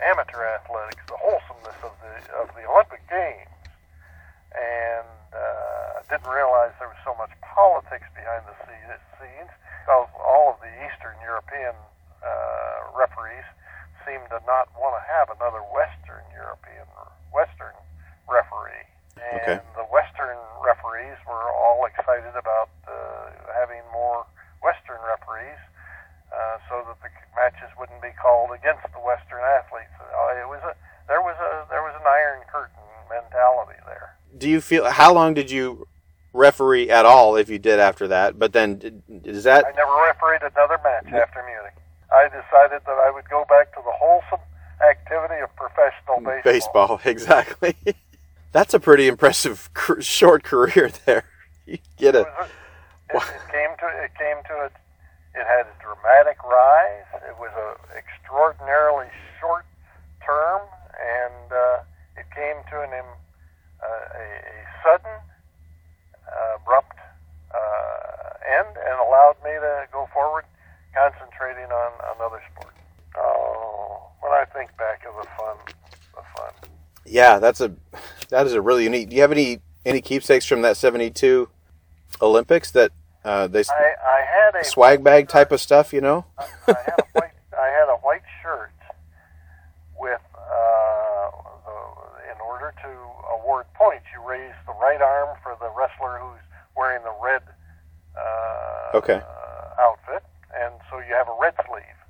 Amateur 0.00 0.44
athletics, 0.44 1.02
the 1.06 1.18
wholesomeness 1.20 1.76
of 1.84 1.92
the 2.00 2.14
of 2.40 2.48
the 2.56 2.64
Olympic 2.64 3.04
Games, 3.10 3.52
and 4.56 5.06
uh, 5.34 6.00
didn't 6.08 6.30
realize 6.30 6.72
there 6.80 6.88
was 6.88 7.00
so 7.04 7.12
much 7.20 7.30
politics 7.44 8.08
behind 8.16 8.42
the 8.48 8.56
scenes. 8.64 9.50
Because 9.84 10.08
all 10.22 10.54
of 10.54 10.60
the 10.62 10.70
Eastern 10.86 11.16
European 11.24 11.74
uh, 12.22 12.78
referees 12.96 13.44
seemed 14.06 14.24
to 14.30 14.38
not 14.46 14.70
want 14.78 14.94
to 14.96 15.02
have 15.08 15.28
another 15.34 15.60
Western 15.74 16.22
European 16.32 16.86
Western 17.34 17.74
referee, 18.28 18.86
and 19.18 19.40
Okay. 19.42 19.58
the 19.76 19.84
Western 19.90 20.38
referees 20.62 21.16
were 21.26 21.50
all 21.52 21.84
excited 21.86 22.32
about 22.36 22.70
uh, 22.86 23.30
having 23.54 23.82
more 23.92 24.24
Western 24.62 25.00
referees, 25.02 25.58
uh, 26.32 26.56
so 26.68 26.84
that 26.88 26.98
the 27.02 27.10
matches 27.36 27.68
wouldn't 27.78 28.00
be 28.02 28.10
called 28.20 28.50
against 28.52 28.82
the 28.92 29.00
Western 29.00 29.40
athletes. 29.40 29.92
Uh, 30.00 30.40
it 30.40 30.48
was 30.48 30.60
a 30.64 30.74
there 31.08 31.20
was 31.20 31.36
a 31.40 31.66
there 31.70 31.82
was 31.82 31.94
an 32.00 32.06
iron 32.06 32.42
curtain 32.50 32.76
mentality 33.10 33.78
there. 33.86 34.16
Do 34.36 34.48
you 34.48 34.60
feel 34.60 34.88
how 34.90 35.12
long 35.12 35.34
did 35.34 35.50
you 35.50 35.86
referee 36.32 36.90
at 36.90 37.04
all 37.04 37.36
if 37.36 37.48
you 37.50 37.58
did 37.58 37.80
after 37.80 38.06
that? 38.08 38.38
But 38.38 38.52
then 38.52 39.02
is 39.24 39.44
that 39.44 39.64
I 39.66 39.72
never 39.72 39.94
refereed 40.06 40.42
another 40.42 40.78
match 40.84 41.06
after 41.12 41.42
Munich. 41.44 41.74
I 42.12 42.24
decided 42.28 42.82
that 42.86 42.98
I 43.06 43.10
would 43.10 43.28
go 43.28 43.44
back 43.48 43.72
to 43.74 43.80
the 43.84 43.92
wholesome 43.92 44.40
activity 44.88 45.40
of 45.42 45.54
professional 45.56 46.20
baseball. 46.20 46.42
baseball 46.52 47.00
exactly? 47.04 47.76
That's 48.52 48.74
a 48.74 48.80
pretty 48.80 49.06
impressive 49.06 49.70
short 50.00 50.42
career 50.42 50.90
there. 51.06 51.24
You 51.66 51.78
get 51.96 52.14
It, 52.16 52.20
it. 52.20 52.26
was 52.26 52.48
a, 52.48 53.16
it, 53.16 53.22
it 53.34 53.52
came 53.52 53.70
to 53.78 54.04
it 54.04 54.10
came 54.18 54.36
to 54.48 54.54
a 54.54 54.70
it 55.40 55.48
had 55.48 55.64
a 55.64 55.76
dramatic 55.80 56.36
rise. 56.44 57.08
It 57.24 57.36
was 57.40 57.50
a 57.56 57.96
extraordinarily 57.96 59.08
short 59.40 59.64
term, 60.20 60.60
and 61.00 61.48
uh, 61.48 61.80
it 62.20 62.28
came 62.36 62.60
to 62.68 62.76
an 62.84 62.92
uh, 62.92 63.86
a, 63.88 64.24
a 64.28 64.60
sudden, 64.84 65.16
uh, 66.28 66.56
abrupt 66.60 66.98
uh, 67.56 68.60
end, 68.60 68.76
and 68.76 69.00
allowed 69.00 69.36
me 69.42 69.56
to 69.56 69.88
go 69.90 70.08
forward, 70.12 70.44
concentrating 70.94 71.72
on 71.72 71.92
another 72.16 72.42
sport. 72.52 72.74
Oh, 73.16 74.12
when 74.20 74.32
I 74.32 74.44
think 74.52 74.76
back 74.76 75.02
of 75.08 75.16
the 75.16 75.28
fun, 75.38 75.56
the 76.14 76.22
fun. 76.36 76.52
Yeah, 77.06 77.38
that's 77.38 77.62
a 77.62 77.72
that 78.28 78.46
is 78.46 78.52
a 78.52 78.60
really 78.60 78.84
unique. 78.84 79.08
Do 79.08 79.16
you 79.16 79.22
have 79.22 79.32
any 79.32 79.60
any 79.86 80.02
keepsakes 80.02 80.44
from 80.44 80.60
that 80.62 80.76
'72 80.76 81.48
Olympics 82.20 82.70
that 82.72 82.92
uh, 83.24 83.46
they 83.46 83.60
I, 83.60 83.94
I 84.04 84.20
had 84.24 84.60
a 84.60 84.64
swag 84.64 85.02
bag 85.04 85.28
type 85.28 85.52
of 85.52 85.60
stuff? 85.60 85.92
You 85.92 86.00
know? 86.00 86.24
I 86.38 86.74
had 86.84 86.98
a 86.98 87.06
white 87.12 87.36
I 87.58 87.68
had 87.68 87.88
a 87.88 87.96
white 87.98 88.22
shirt 88.42 88.72
with 89.98 90.20
uh, 90.34 91.30
the, 91.66 91.76
in 92.32 92.38
order 92.40 92.72
to 92.82 92.90
award 93.36 93.66
points, 93.74 94.06
you 94.14 94.20
raise 94.26 94.54
the 94.66 94.72
right 94.80 95.00
arm 95.00 95.36
for 95.42 95.56
the 95.60 95.68
wrestler 95.76 96.18
who's 96.18 96.40
wearing 96.76 97.02
the 97.04 97.14
red 97.22 97.42
uh, 98.16 98.96
Okay. 98.96 99.20
uh, 99.20 99.82
outfit, 99.84 100.24
and 100.56 100.74
so 100.90 100.98
you 100.98 101.14
have 101.14 101.28
a 101.28 101.36
red 101.40 101.54
sleeve 101.68 102.00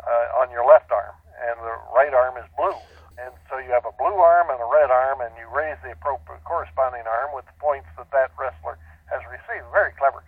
uh, 0.00 0.40
on 0.42 0.50
your 0.50 0.66
left 0.66 0.90
arm, 0.90 1.14
and 1.46 1.56
the 1.60 1.76
right 1.94 2.12
arm 2.14 2.36
is 2.38 2.48
blue. 2.56 2.74
And 3.16 3.32
so 3.48 3.56
you 3.56 3.72
have 3.72 3.86
a 3.88 3.96
blue 3.96 4.12
arm 4.20 4.50
and 4.52 4.60
a 4.60 4.68
red 4.68 4.90
arm, 4.92 5.20
and 5.24 5.32
you 5.40 5.48
raise 5.48 5.78
the 5.84 5.92
appropriate 5.92 6.44
corresponding 6.44 7.04
arm 7.08 7.32
with 7.32 7.46
the 7.48 7.56
points 7.60 7.88
that 7.96 8.10
that 8.12 8.28
wrestler 8.36 8.76
has 9.08 9.24
received. 9.32 9.64
Very 9.72 9.92
clever. 9.96 10.20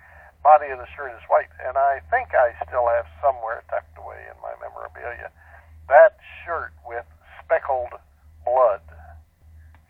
Of 0.69 0.79
the 0.79 0.87
shirt 0.95 1.13
is 1.17 1.25
white, 1.29 1.49
and 1.65 1.77
I 1.79 2.01
think 2.11 2.37
I 2.37 2.53
still 2.69 2.87
have 2.89 3.07
somewhere 3.25 3.65
tucked 3.71 3.97
away 3.97 4.21
in 4.29 4.37
my 4.43 4.53
memorabilia 4.61 5.33
that 5.89 6.19
shirt 6.45 6.73
with 6.87 7.05
speckled 7.43 7.89
blood 8.45 8.81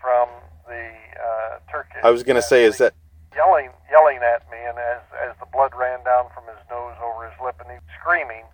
from 0.01 0.29
the 0.67 0.91
uh, 1.19 1.59
Turkish. 1.71 2.01
I 2.03 2.11
was 2.11 2.23
going 2.23 2.37
to 2.37 2.43
say, 2.43 2.65
is 2.65 2.79
that 2.79 2.95
yelling 3.35 3.71
yelling 3.91 4.19
at 4.23 4.49
me, 4.51 4.59
and 4.59 4.79
as 4.79 5.03
as 5.29 5.37
the 5.41 5.47
blood 5.53 5.73
ran 5.77 6.03
down 6.05 6.27
from 6.35 6.45
his 6.47 6.59
nose 6.71 6.95
over 7.03 7.29
his 7.29 7.39
lip, 7.45 7.57
and 7.61 7.69
he 7.69 7.75
was 7.75 7.91
screaming, 8.01 8.45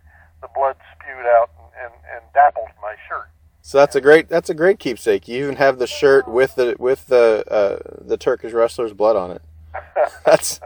the 0.40 0.48
blood 0.54 0.76
spewed 0.96 1.26
out 1.26 1.50
and, 1.58 1.84
and, 1.84 1.94
and 2.14 2.24
dappled 2.32 2.68
my 2.80 2.94
shirt. 3.08 3.28
so? 3.62 3.78
That's 3.78 3.96
a 3.96 4.00
great 4.00 4.28
that's 4.28 4.50
a 4.50 4.54
great 4.54 4.78
keepsake. 4.78 5.28
You 5.28 5.44
even 5.44 5.56
have 5.56 5.78
the 5.78 5.86
shirt 5.86 6.26
with 6.26 6.54
the 6.54 6.76
with 6.78 7.06
the 7.06 7.44
uh, 7.50 7.78
the 8.00 8.16
Turkish 8.16 8.52
wrestler's 8.52 8.92
blood 8.94 9.16
on 9.16 9.30
it. 9.32 9.42
That's 10.24 10.60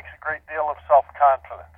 takes 0.00 0.16
a 0.16 0.22
great 0.24 0.40
deal 0.48 0.64
of 0.72 0.80
self 0.88 1.04
confidence 1.12 1.76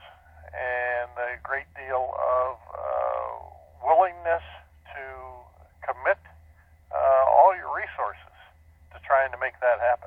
and 0.54 1.10
a 1.18 1.34
great 1.42 1.66
deal 1.74 2.14
of 2.14 2.54
uh, 2.70 3.34
willingness 3.82 4.46
to 4.94 5.02
commit 5.82 6.22
uh, 6.94 7.24
all 7.26 7.50
your 7.58 7.74
resources 7.74 8.36
to 8.94 9.02
trying 9.02 9.34
to 9.34 9.38
make 9.42 9.58
that 9.58 9.82
happen. 9.82 10.06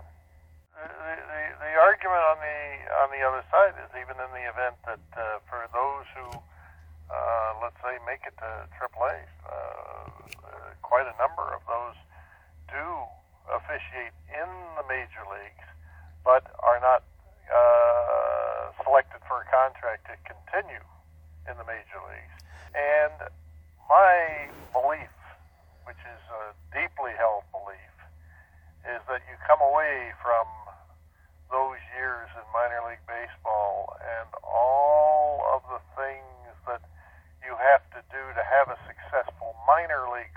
The, 0.80 0.88
the, 0.88 1.42
the 1.60 1.74
argument 1.76 2.24
on 2.24 2.40
the 2.40 2.60
on 3.04 3.08
the 3.12 3.20
other 3.20 3.44
side 3.52 3.76
is 3.84 3.92
even 4.00 4.16
in 4.16 4.32
the 4.32 4.48
event 4.48 4.80
that 4.88 5.04
uh, 5.20 5.44
for 5.52 5.68
those 5.76 6.08
who 6.16 6.40
uh, 7.12 7.52
let's 7.60 7.76
say 7.84 8.00
make 8.08 8.24
it 8.24 8.36
to 8.40 8.50
AAA, 8.80 9.28
uh, 9.44 10.08
quite 10.88 11.04
a 11.04 11.16
number 11.20 11.52
of 11.52 11.60
those 11.68 12.00
do 12.72 12.88
officiate 13.52 14.16
in 14.32 14.48
the 14.80 14.88
major 14.88 15.28
leagues, 15.28 15.68
but 16.24 16.48
are 16.64 16.80
not 16.80 17.04
contract 19.66 20.06
to 20.06 20.14
continue 20.30 20.86
in 21.50 21.58
the 21.58 21.66
major 21.66 21.98
leagues. 22.06 22.38
And 22.78 23.34
my 23.90 24.46
belief, 24.70 25.10
which 25.90 25.98
is 26.06 26.22
a 26.30 26.54
deeply 26.70 27.18
held 27.18 27.50
belief, 27.50 27.94
is 28.86 29.02
that 29.10 29.26
you 29.26 29.34
come 29.42 29.58
away 29.66 30.14
from 30.22 30.46
those 31.50 31.82
years 31.98 32.30
in 32.38 32.46
minor 32.54 32.86
league 32.86 33.02
baseball 33.10 33.98
and 34.06 34.30
all 34.46 35.42
of 35.58 35.66
the 35.66 35.82
things 35.98 36.54
that 36.70 36.86
you 37.42 37.58
have 37.58 37.82
to 37.98 38.06
do 38.14 38.22
to 38.38 38.44
have 38.46 38.70
a 38.70 38.78
successful 38.86 39.58
minor 39.66 40.06
league 40.14 40.35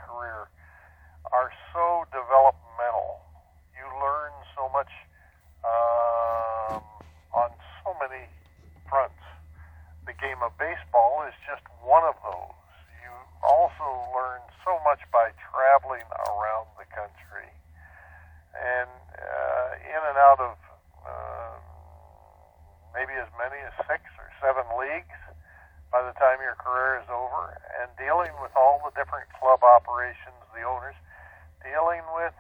so 14.69 14.77
much 14.85 15.01
by 15.09 15.33
traveling 15.49 16.05
around 16.29 16.69
the 16.77 16.85
country 16.93 17.49
and 18.53 18.93
uh, 19.17 19.71
in 19.81 20.03
and 20.13 20.19
out 20.21 20.37
of 20.37 20.61
uh, 21.09 21.57
maybe 22.93 23.17
as 23.17 23.33
many 23.41 23.57
as 23.65 23.73
six 23.89 24.05
or 24.21 24.29
seven 24.45 24.69
leagues 24.77 25.17
by 25.89 26.05
the 26.05 26.13
time 26.21 26.37
your 26.45 26.53
career 26.61 27.01
is 27.01 27.09
over, 27.09 27.57
and 27.81 27.89
dealing 27.97 28.29
with 28.45 28.53
all 28.53 28.77
the 28.85 28.93
different 28.93 29.25
club 29.41 29.65
operations, 29.65 30.37
the 30.53 30.61
owners, 30.61 30.97
dealing 31.65 32.05
with 32.13 32.37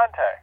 context. 0.00 0.39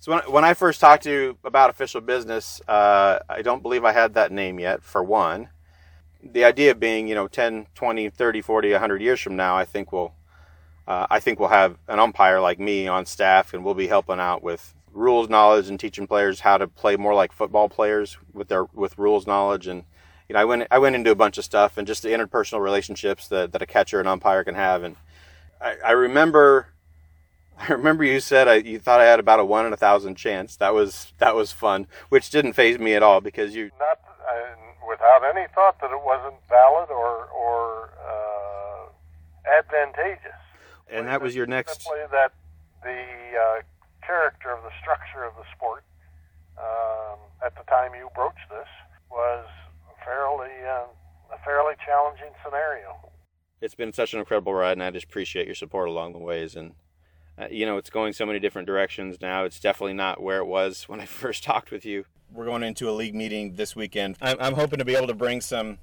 So 0.00 0.12
when, 0.12 0.20
when 0.32 0.44
I 0.44 0.54
first 0.54 0.80
talked 0.80 1.02
to 1.04 1.10
you 1.10 1.38
about 1.44 1.70
official 1.70 2.00
business, 2.00 2.60
uh, 2.68 3.18
I 3.28 3.42
don't 3.42 3.62
believe 3.62 3.84
I 3.84 3.92
had 3.92 4.14
that 4.14 4.30
name 4.30 4.60
yet, 4.60 4.82
for 4.82 5.02
one. 5.02 5.48
The 6.22 6.44
idea 6.44 6.74
being, 6.74 7.08
you 7.08 7.14
know, 7.14 7.26
10, 7.26 7.66
20, 7.74 8.10
30, 8.10 8.40
40, 8.40 8.72
100 8.72 9.02
years 9.02 9.20
from 9.20 9.36
now, 9.36 9.56
I 9.56 9.64
think 9.64 9.92
we'll, 9.92 10.14
uh, 10.86 11.06
I 11.10 11.20
think 11.20 11.40
we'll 11.40 11.48
have 11.48 11.78
an 11.88 11.98
umpire 11.98 12.40
like 12.40 12.60
me 12.60 12.86
on 12.86 13.06
staff 13.06 13.52
and 13.52 13.64
we'll 13.64 13.74
be 13.74 13.88
helping 13.88 14.20
out 14.20 14.42
with 14.42 14.74
rules 14.92 15.28
knowledge 15.28 15.68
and 15.68 15.78
teaching 15.78 16.06
players 16.06 16.40
how 16.40 16.58
to 16.58 16.66
play 16.66 16.96
more 16.96 17.14
like 17.14 17.32
football 17.32 17.68
players 17.68 18.16
with 18.32 18.48
their, 18.48 18.64
with 18.72 18.98
rules 18.98 19.26
knowledge. 19.26 19.66
And, 19.66 19.84
you 20.28 20.34
know, 20.34 20.40
I 20.40 20.44
went, 20.44 20.66
I 20.70 20.78
went 20.78 20.96
into 20.96 21.10
a 21.10 21.16
bunch 21.16 21.38
of 21.38 21.44
stuff 21.44 21.76
and 21.76 21.86
just 21.86 22.02
the 22.02 22.10
interpersonal 22.10 22.60
relationships 22.60 23.28
that, 23.28 23.52
that 23.52 23.62
a 23.62 23.66
catcher 23.66 23.98
and 23.98 24.08
umpire 24.08 24.44
can 24.44 24.54
have. 24.54 24.84
And 24.84 24.96
I, 25.60 25.76
I 25.84 25.90
remember, 25.90 26.68
I 27.68 27.72
remember 27.72 28.04
you 28.04 28.20
said 28.20 28.46
I, 28.46 28.56
you 28.56 28.78
thought 28.78 29.00
I 29.00 29.04
had 29.04 29.18
about 29.18 29.40
a 29.40 29.44
one 29.44 29.66
in 29.66 29.72
a 29.72 29.76
thousand 29.76 30.14
chance. 30.14 30.56
That 30.56 30.74
was 30.74 31.12
that 31.18 31.34
was 31.34 31.50
fun, 31.50 31.86
which 32.08 32.30
didn't 32.30 32.52
phase 32.52 32.78
me 32.78 32.94
at 32.94 33.02
all 33.02 33.20
because 33.20 33.54
you 33.54 33.70
not 33.78 33.98
uh, 34.30 34.54
without 34.88 35.22
any 35.24 35.46
thought 35.54 35.80
that 35.80 35.90
it 35.90 36.00
wasn't 36.04 36.36
valid 36.48 36.90
or 36.90 37.26
or 37.26 37.90
uh, 38.06 39.58
advantageous. 39.58 40.38
And 40.90 41.06
that 41.08 41.20
was 41.20 41.34
your 41.34 41.46
next. 41.46 41.82
Simply 41.82 42.00
that 42.12 42.32
the 42.82 43.02
uh, 43.36 43.62
character 44.06 44.52
of 44.52 44.62
the 44.62 44.70
structure 44.80 45.24
of 45.24 45.34
the 45.34 45.44
sport 45.56 45.84
um, 46.58 47.18
at 47.44 47.56
the 47.56 47.64
time 47.64 47.92
you 47.94 48.08
broached 48.14 48.48
this 48.50 48.68
was 49.10 49.46
fairly 50.04 50.54
uh, 50.64 50.86
a 51.34 51.38
fairly 51.44 51.74
challenging 51.84 52.30
scenario. 52.44 52.96
It's 53.60 53.74
been 53.74 53.92
such 53.92 54.14
an 54.14 54.20
incredible 54.20 54.54
ride, 54.54 54.72
and 54.72 54.82
I 54.84 54.90
just 54.90 55.06
appreciate 55.06 55.46
your 55.46 55.56
support 55.56 55.88
along 55.88 56.12
the 56.12 56.18
ways 56.18 56.54
and 56.54 56.74
you 57.50 57.66
know, 57.66 57.76
it's 57.76 57.90
going 57.90 58.12
so 58.12 58.26
many 58.26 58.38
different 58.38 58.66
directions 58.66 59.18
now. 59.20 59.44
It's 59.44 59.60
definitely 59.60 59.94
not 59.94 60.22
where 60.22 60.38
it 60.38 60.46
was 60.46 60.84
when 60.88 61.00
I 61.00 61.06
first 61.06 61.42
talked 61.44 61.70
with 61.70 61.84
you. 61.84 62.04
We're 62.32 62.44
going 62.44 62.62
into 62.62 62.90
a 62.90 62.92
league 62.92 63.14
meeting 63.14 63.54
this 63.54 63.74
weekend. 63.74 64.16
I'm, 64.20 64.36
I'm 64.38 64.54
hoping 64.54 64.78
to 64.80 64.84
be 64.84 64.94
able 64.94 65.06
to 65.06 65.14
bring 65.14 65.40
some, 65.40 65.78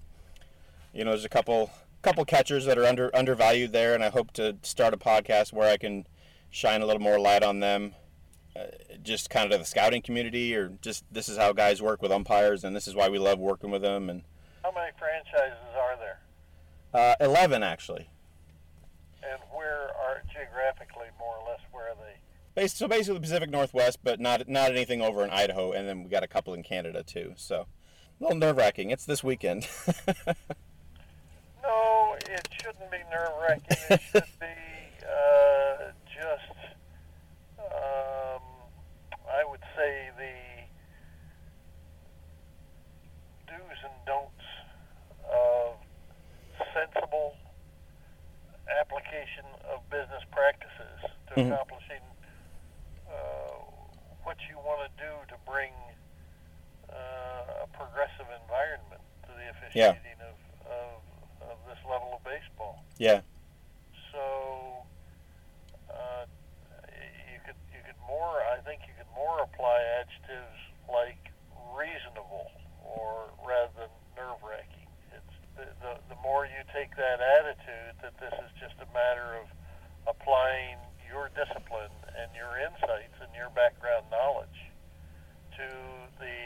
you 0.93 1.03
know, 1.03 1.11
there's 1.11 1.25
a 1.25 1.29
couple 1.29 1.71
couple 2.05 2.23
catchers 2.23 2.65
that 2.65 2.77
are 2.77 2.85
under 2.85 3.09
undervalued 3.15 3.71
there, 3.71 3.95
and 3.95 4.03
I 4.03 4.09
hope 4.09 4.31
to 4.33 4.55
start 4.61 4.93
a 4.93 4.97
podcast 4.97 5.51
where 5.51 5.67
I 5.67 5.77
can 5.77 6.05
shine 6.51 6.83
a 6.83 6.85
little 6.85 7.01
more 7.01 7.19
light 7.19 7.41
on 7.41 7.59
them. 7.59 7.95
Uh, 8.55 8.65
just 9.03 9.29
kind 9.29 9.51
of 9.51 9.59
the 9.59 9.65
scouting 9.65 10.01
community, 10.01 10.55
or 10.55 10.69
just 10.81 11.03
this 11.11 11.27
is 11.27 11.37
how 11.37 11.51
guys 11.51 11.81
work 11.81 12.01
with 12.01 12.11
umpires, 12.11 12.63
and 12.63 12.75
this 12.75 12.87
is 12.87 12.93
why 12.95 13.09
we 13.09 13.17
love 13.17 13.39
working 13.39 13.71
with 13.71 13.81
them. 13.81 14.09
And 14.09 14.21
how 14.63 14.71
many 14.71 14.91
franchises 14.97 15.57
are 15.75 15.97
there? 15.97 16.19
Uh, 16.93 17.15
Eleven, 17.19 17.63
actually. 17.63 18.07
And 19.23 19.41
where 19.51 19.89
are 19.97 20.21
geographically 20.31 21.07
more 21.19 21.35
or 21.37 21.49
less 21.49 21.59
where 21.71 21.89
are 21.89 21.95
they? 21.95 22.17
So 22.55 22.87
basically 22.87 23.15
the 23.15 23.21
Pacific 23.21 23.49
Northwest, 23.49 23.99
but 24.01 24.19
not 24.19 24.47
not 24.47 24.71
anything 24.71 25.01
over 25.01 25.23
in 25.23 25.29
Idaho, 25.29 25.73
and 25.73 25.87
then 25.87 26.03
we 26.03 26.09
got 26.09 26.23
a 26.23 26.27
couple 26.27 26.53
in 26.53 26.63
Canada 26.63 27.03
too. 27.03 27.33
So 27.35 27.67
a 28.19 28.23
little 28.23 28.37
nerve 28.37 28.55
wracking. 28.57 28.91
It's 28.91 29.05
this 29.05 29.23
weekend. 29.23 29.67
no, 31.61 32.15
it 32.29 32.47
shouldn't 32.61 32.89
be 32.89 32.99
nerve 33.11 33.33
wracking. 33.41 33.77
It 33.89 34.01
should 34.11 34.23
be 34.39 34.45
uh, 35.03 35.91
just, 36.07 36.57
um, 37.59 38.41
I 39.27 39.43
would 39.49 39.59
say 39.75 40.11
the 40.17 40.33
do's 43.51 43.83
and 43.83 44.05
don'ts 44.07 44.31
of 45.29 45.75
sensible 46.73 47.35
application 48.79 49.43
of 49.73 49.87
business 49.89 50.23
practices 50.31 51.11
to 51.27 51.33
mm-hmm. 51.35 51.51
accomplishing 51.51 52.01
uh, 53.09 53.59
what 54.23 54.37
you 54.49 54.55
want 54.57 54.81
to 54.87 55.03
do 55.03 55.11
to 55.27 55.34
bring 55.45 55.71
uh, 56.89 57.65
a 57.65 57.67
progressive 57.73 58.27
environment 58.43 59.01
to 59.23 59.31
the 59.33 59.45
officiating 59.53 60.17
yeah. 60.19 60.29
of, 60.29 60.37
of, 60.67 61.53
of 61.53 61.57
this 61.69 61.79
level 61.89 62.17
of 62.17 62.21
baseball. 62.23 62.83
Yeah. 62.97 63.21
So 64.11 64.85
uh, 65.89 66.25
you 67.31 67.39
could 67.45 67.59
you 67.71 67.81
could 67.85 67.99
more 68.07 68.41
I 68.51 68.59
think 68.65 68.81
you 68.87 68.93
could 68.97 69.11
more 69.13 69.43
apply 69.43 69.81
adjectives 70.01 70.59
like 70.89 71.31
reasonable 71.75 72.51
or 72.83 73.29
rather 73.43 73.71
than 73.75 73.91
nerve 74.15 74.39
wracking 74.41 74.85
the, 75.57 75.95
the, 76.09 76.15
more 76.21 76.45
you 76.45 76.63
take 76.73 76.95
that 76.97 77.19
attitude 77.21 77.95
that 78.01 78.17
this 78.19 78.33
is 78.33 78.51
just 78.59 78.75
a 78.81 78.89
matter 78.93 79.37
of 79.39 79.47
applying 80.07 80.77
your 81.07 81.29
discipline 81.37 81.93
and 82.17 82.29
your 82.35 82.57
insights 82.59 83.15
and 83.21 83.29
your 83.35 83.49
background 83.51 84.05
knowledge 84.11 84.73
to 85.55 85.67
the 86.19 86.41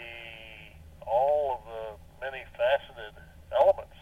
all 1.08 1.58
of 1.58 1.62
the 1.66 2.26
many 2.26 2.44
faceted 2.54 3.16
elements. 3.56 3.98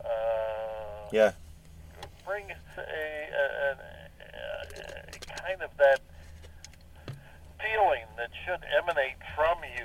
Uh, 0.00 1.08
yeah. 1.12 1.32
Bring 2.24 2.50
a, 2.50 2.80
a, 2.80 3.36
a, 3.36 3.76
a 4.80 5.18
kind 5.44 5.62
of 5.62 5.70
that 5.76 6.00
feeling 7.60 8.08
that 8.16 8.30
should 8.44 8.64
emanate 8.80 9.20
from 9.36 9.58
you 9.76 9.84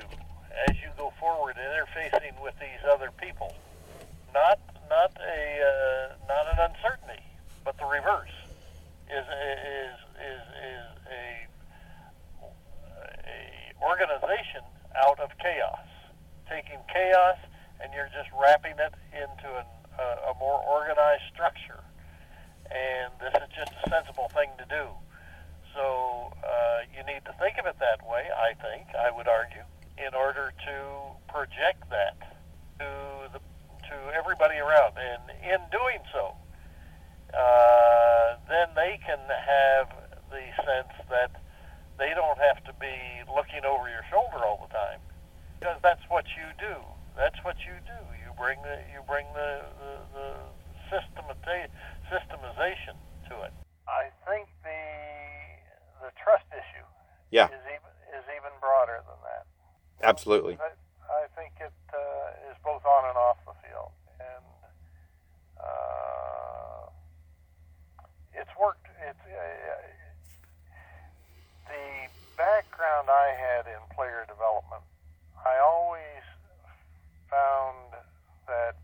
as 0.68 0.76
you 0.78 0.90
go 0.98 1.14
forward 1.20 1.58
interfacing 1.58 2.42
with 2.42 2.56
these 2.60 2.82
other 2.90 3.12
people 3.22 3.54
not 4.34 4.60
not 4.90 5.12
a 5.22 5.42
uh, 5.62 6.16
not 6.28 6.46
an 6.54 6.72
uncertainty, 6.72 7.24
but 7.64 7.78
the 7.78 7.86
reverse 7.86 8.36
is 9.10 9.26
is 9.26 9.98
is 10.22 10.44
is 10.64 10.86
a 11.10 11.26
a 13.28 13.84
organization 13.84 14.64
out 15.06 15.20
of 15.20 15.30
chaos, 15.40 15.88
taking 16.50 16.80
chaos 16.92 17.38
and 17.82 17.94
you're 17.94 18.12
just 18.12 18.28
wrapping 18.36 18.76
it 18.76 18.94
into 19.16 19.48
an, 19.56 19.66
uh, 19.98 20.32
a 20.32 20.34
more 20.38 20.60
organized 20.68 21.24
structure. 21.32 21.80
And 22.68 23.14
this 23.24 23.32
is 23.42 23.50
just 23.56 23.72
a 23.72 23.90
sensible 23.90 24.28
thing 24.36 24.52
to 24.60 24.66
do. 24.68 24.92
So 25.74 26.34
uh, 26.44 26.80
you 26.92 27.02
need 27.08 27.24
to 27.24 27.34
think 27.40 27.58
of 27.58 27.66
it 27.66 27.80
that 27.80 28.06
way. 28.06 28.28
I 28.36 28.52
think 28.60 28.94
I 29.00 29.10
would 29.16 29.30
argue 29.30 29.64
in 29.98 30.14
order 30.14 30.52
to 30.68 30.76
project 31.32 31.90
that 31.90 32.20
to 32.80 33.32
the 33.32 33.40
to 33.90 33.98
everybody 34.16 34.58
around. 34.58 34.94
And 34.98 35.22
in 35.44 35.60
doing 35.74 36.00
so, 36.14 36.34
uh, 37.34 38.38
then 38.48 38.70
they 38.76 39.00
can 39.06 39.20
have 39.20 39.90
the 40.30 40.46
sense 40.64 40.94
that 41.10 41.32
they 42.00 42.16
don't 42.16 42.40
have 42.40 42.63
to 42.63 42.73
be 42.80 42.96
looking 43.28 43.67
over 43.67 43.92
your 43.92 44.08
shoulder 44.08 44.40
all 44.48 44.63
the 44.63 44.71
time 44.71 45.04
because 45.60 45.78
that's 45.84 46.02
what 46.08 46.23
you 46.40 46.48
do. 46.56 46.80
That's 47.19 47.36
what 47.44 47.60
you 47.67 47.76
do. 47.84 48.00
You 48.23 48.32
bring 48.40 48.63
the 48.63 48.80
you 48.96 49.04
bring 49.04 49.28
the 49.36 49.67
the, 49.84 49.94
the 50.15 50.28
systemati- 50.88 51.67
systemization 52.08 52.96
to 53.28 53.44
it. 53.44 53.52
I 53.84 54.08
think 54.23 54.48
the 54.63 54.84
the 56.00 56.10
trust 56.15 56.48
issue 56.56 56.88
yeah. 57.30 57.52
is 57.52 57.63
even 57.67 57.92
is 58.15 58.26
even 58.32 58.56
broader 58.63 59.04
than 59.04 59.19
that. 59.28 59.44
Absolutely. 60.00 60.56
I, 60.56 60.71
I 61.12 61.28
think 61.36 61.52
it 61.60 61.76
uh, 61.92 62.50
is 62.50 62.56
both 62.63 62.86
on 62.88 63.04
and 63.12 63.17
off 63.19 63.44
the 63.44 63.56
field, 63.60 63.92
and 64.23 64.48
uh, 65.60 66.88
it's 68.32 68.54
worked. 68.56 68.88
It's 69.04 69.19
uh, 69.19 69.36
the 69.84 69.88
background 72.40 73.12
I 73.12 73.35
had 73.35 73.67
in 73.67 73.83
player 73.92 74.23
development, 74.23 74.79
I 75.44 75.60
always 75.60 76.23
found 77.27 77.92
that 78.48 78.79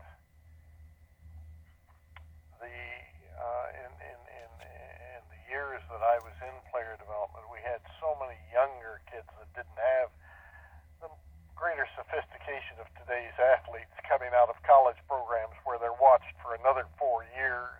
the 2.60 2.68
uh, 2.68 3.66
in, 3.80 3.92
in, 3.96 4.20
in, 4.28 4.50
in 4.60 5.22
the 5.32 5.40
years 5.48 5.80
that 5.88 6.04
I 6.04 6.20
was 6.20 6.36
in 6.44 6.52
player 6.68 7.00
development, 7.00 7.48
we 7.48 7.64
had 7.64 7.80
so 7.96 8.12
many 8.20 8.36
younger 8.52 9.00
kids 9.08 9.28
that 9.40 9.48
didn't 9.56 9.80
have 9.80 10.12
the 11.00 11.08
greater 11.56 11.88
sophistication 11.96 12.76
of 12.76 12.92
today's 13.00 13.36
athletes 13.40 13.92
coming 14.04 14.36
out 14.36 14.52
of 14.52 14.60
college 14.68 15.00
programs 15.08 15.56
where 15.64 15.80
they're 15.80 15.96
watched 15.96 16.36
for 16.44 16.52
another 16.60 16.84
four 17.00 17.24
years 17.32 17.75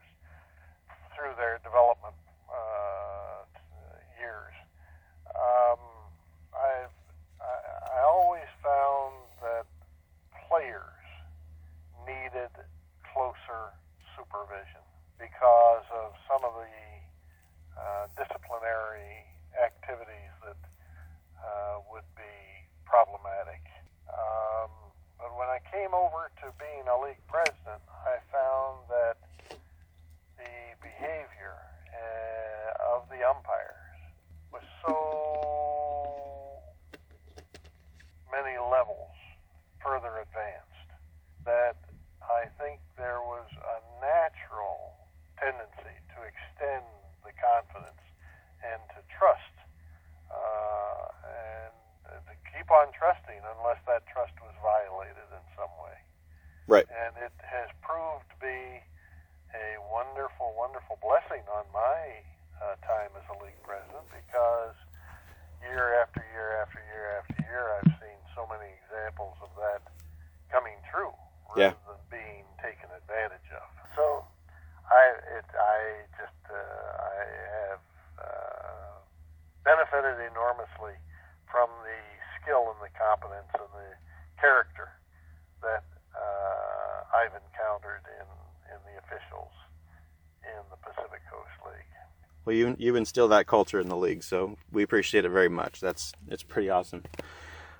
Well, 92.46 92.54
you 92.56 92.76
you 92.78 92.96
instill 92.96 93.28
that 93.28 93.46
culture 93.46 93.80
in 93.80 93.88
the 93.88 93.96
league, 93.96 94.22
so 94.22 94.56
we 94.72 94.82
appreciate 94.84 95.24
it 95.24 95.30
very 95.30 95.48
much. 95.48 95.80
That's 95.80 96.12
it's 96.28 96.42
pretty 96.44 96.70
awesome. 96.70 97.02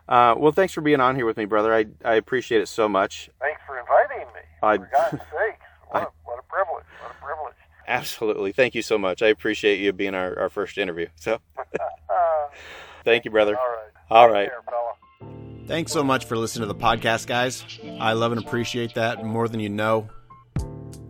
Uh, 0.08 0.34
well, 0.36 0.52
thanks 0.52 0.72
for 0.72 0.80
being 0.82 1.00
on 1.00 1.16
here 1.16 1.24
with 1.26 1.36
me, 1.36 1.44
brother. 1.46 1.72
I, 1.74 1.86
I 2.04 2.14
appreciate 2.14 2.60
it 2.60 2.66
so 2.68 2.88
much. 2.88 3.30
Thanks 3.40 3.60
for 3.66 3.78
inviting 3.78 4.26
me. 4.34 4.40
I- 4.62 4.76
for 4.78 4.90
God's 4.92 5.10
sakes, 5.32 5.64
what, 5.88 6.02
a, 6.02 6.06
what 6.24 6.38
a 6.38 6.42
privilege! 6.42 6.84
What 7.02 7.10
a 7.12 7.24
privilege! 7.24 7.54
Absolutely. 7.88 8.52
Thank 8.52 8.74
you 8.74 8.82
so 8.82 8.98
much. 8.98 9.22
I 9.22 9.28
appreciate 9.28 9.78
you 9.80 9.92
being 9.92 10.14
our, 10.14 10.36
our 10.38 10.48
first 10.48 10.78
interview. 10.78 11.06
So, 11.16 11.38
Uh, 11.58 11.62
thank 13.04 13.24
you, 13.24 13.30
brother. 13.30 13.56
all 13.56 13.68
right. 13.68 13.90
All 14.10 14.28
Take 14.34 14.50
care, 14.50 14.62
fella. 14.68 15.66
Thanks 15.66 15.92
so 15.92 16.02
much 16.04 16.24
for 16.26 16.36
listening 16.36 16.68
to 16.68 16.72
the 16.74 16.78
podcast, 16.80 17.26
guys. 17.26 17.64
I 18.00 18.12
love 18.12 18.30
and 18.32 18.40
appreciate 18.44 18.94
that 18.94 19.24
more 19.24 19.48
than 19.48 19.58
you 19.60 19.68
know. 19.68 20.08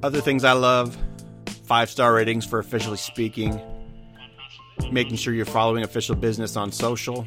Other 0.03 0.21
things 0.23 0.45
I 0.45 0.53
love 0.53 0.97
five 1.67 1.91
star 1.91 2.15
ratings 2.15 2.47
for 2.47 2.59
officially 2.59 2.97
speaking, 2.97 3.61
making 4.93 5.17
sure 5.17 5.35
you're 5.35 5.45
following 5.45 5.83
official 5.83 6.15
business 6.15 6.57
on 6.57 6.71
social, 6.71 7.25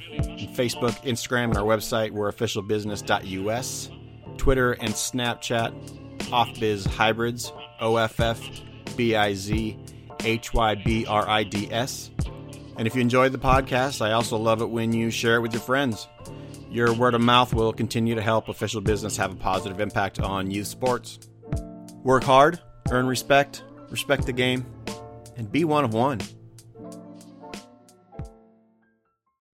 Facebook, 0.56 0.96
Instagram, 1.04 1.46
and 1.46 1.58
our 1.58 1.64
website, 1.64 2.12
we're 2.12 2.32
officialbusiness.us, 2.32 3.90
Twitter 4.38 4.74
and 4.74 4.94
Snapchat, 4.94 5.74
offbiz 6.30 6.88
hybrids, 6.88 7.52
O 7.82 7.98
F 7.98 8.20
F 8.20 8.42
B 8.96 9.16
I 9.16 9.34
Z 9.34 9.78
H 10.24 10.54
Y 10.54 10.76
B 10.76 11.06
R 11.06 11.28
I 11.28 11.44
D 11.44 11.68
S. 11.72 12.12
And 12.78 12.88
if 12.88 12.96
you 12.96 13.02
enjoyed 13.02 13.34
the 13.34 13.40
podcast, 13.40 14.02
I 14.02 14.14
also 14.14 14.38
love 14.38 14.62
it 14.62 14.70
when 14.70 14.94
you 14.94 15.12
share 15.12 15.36
it 15.36 15.42
with 15.42 15.52
your 15.52 15.62
friends. 15.62 16.08
Your 16.72 16.94
word 16.94 17.14
of 17.14 17.22
mouth 17.22 17.54
will 17.54 17.74
continue 17.74 18.16
to 18.16 18.22
help 18.22 18.48
official 18.48 18.80
business 18.80 19.18
have 19.18 19.34
a 19.34 19.36
positive 19.36 19.82
impact 19.82 20.20
on 20.20 20.50
youth 20.50 20.68
sports. 20.68 21.20
Work 22.04 22.24
hard, 22.24 22.60
earn 22.92 23.08
respect, 23.08 23.64
respect 23.90 24.26
the 24.26 24.34
game, 24.34 24.66
and 25.38 25.52
be 25.52 25.64
one 25.66 25.84
of 25.84 25.94
one. 25.94 26.20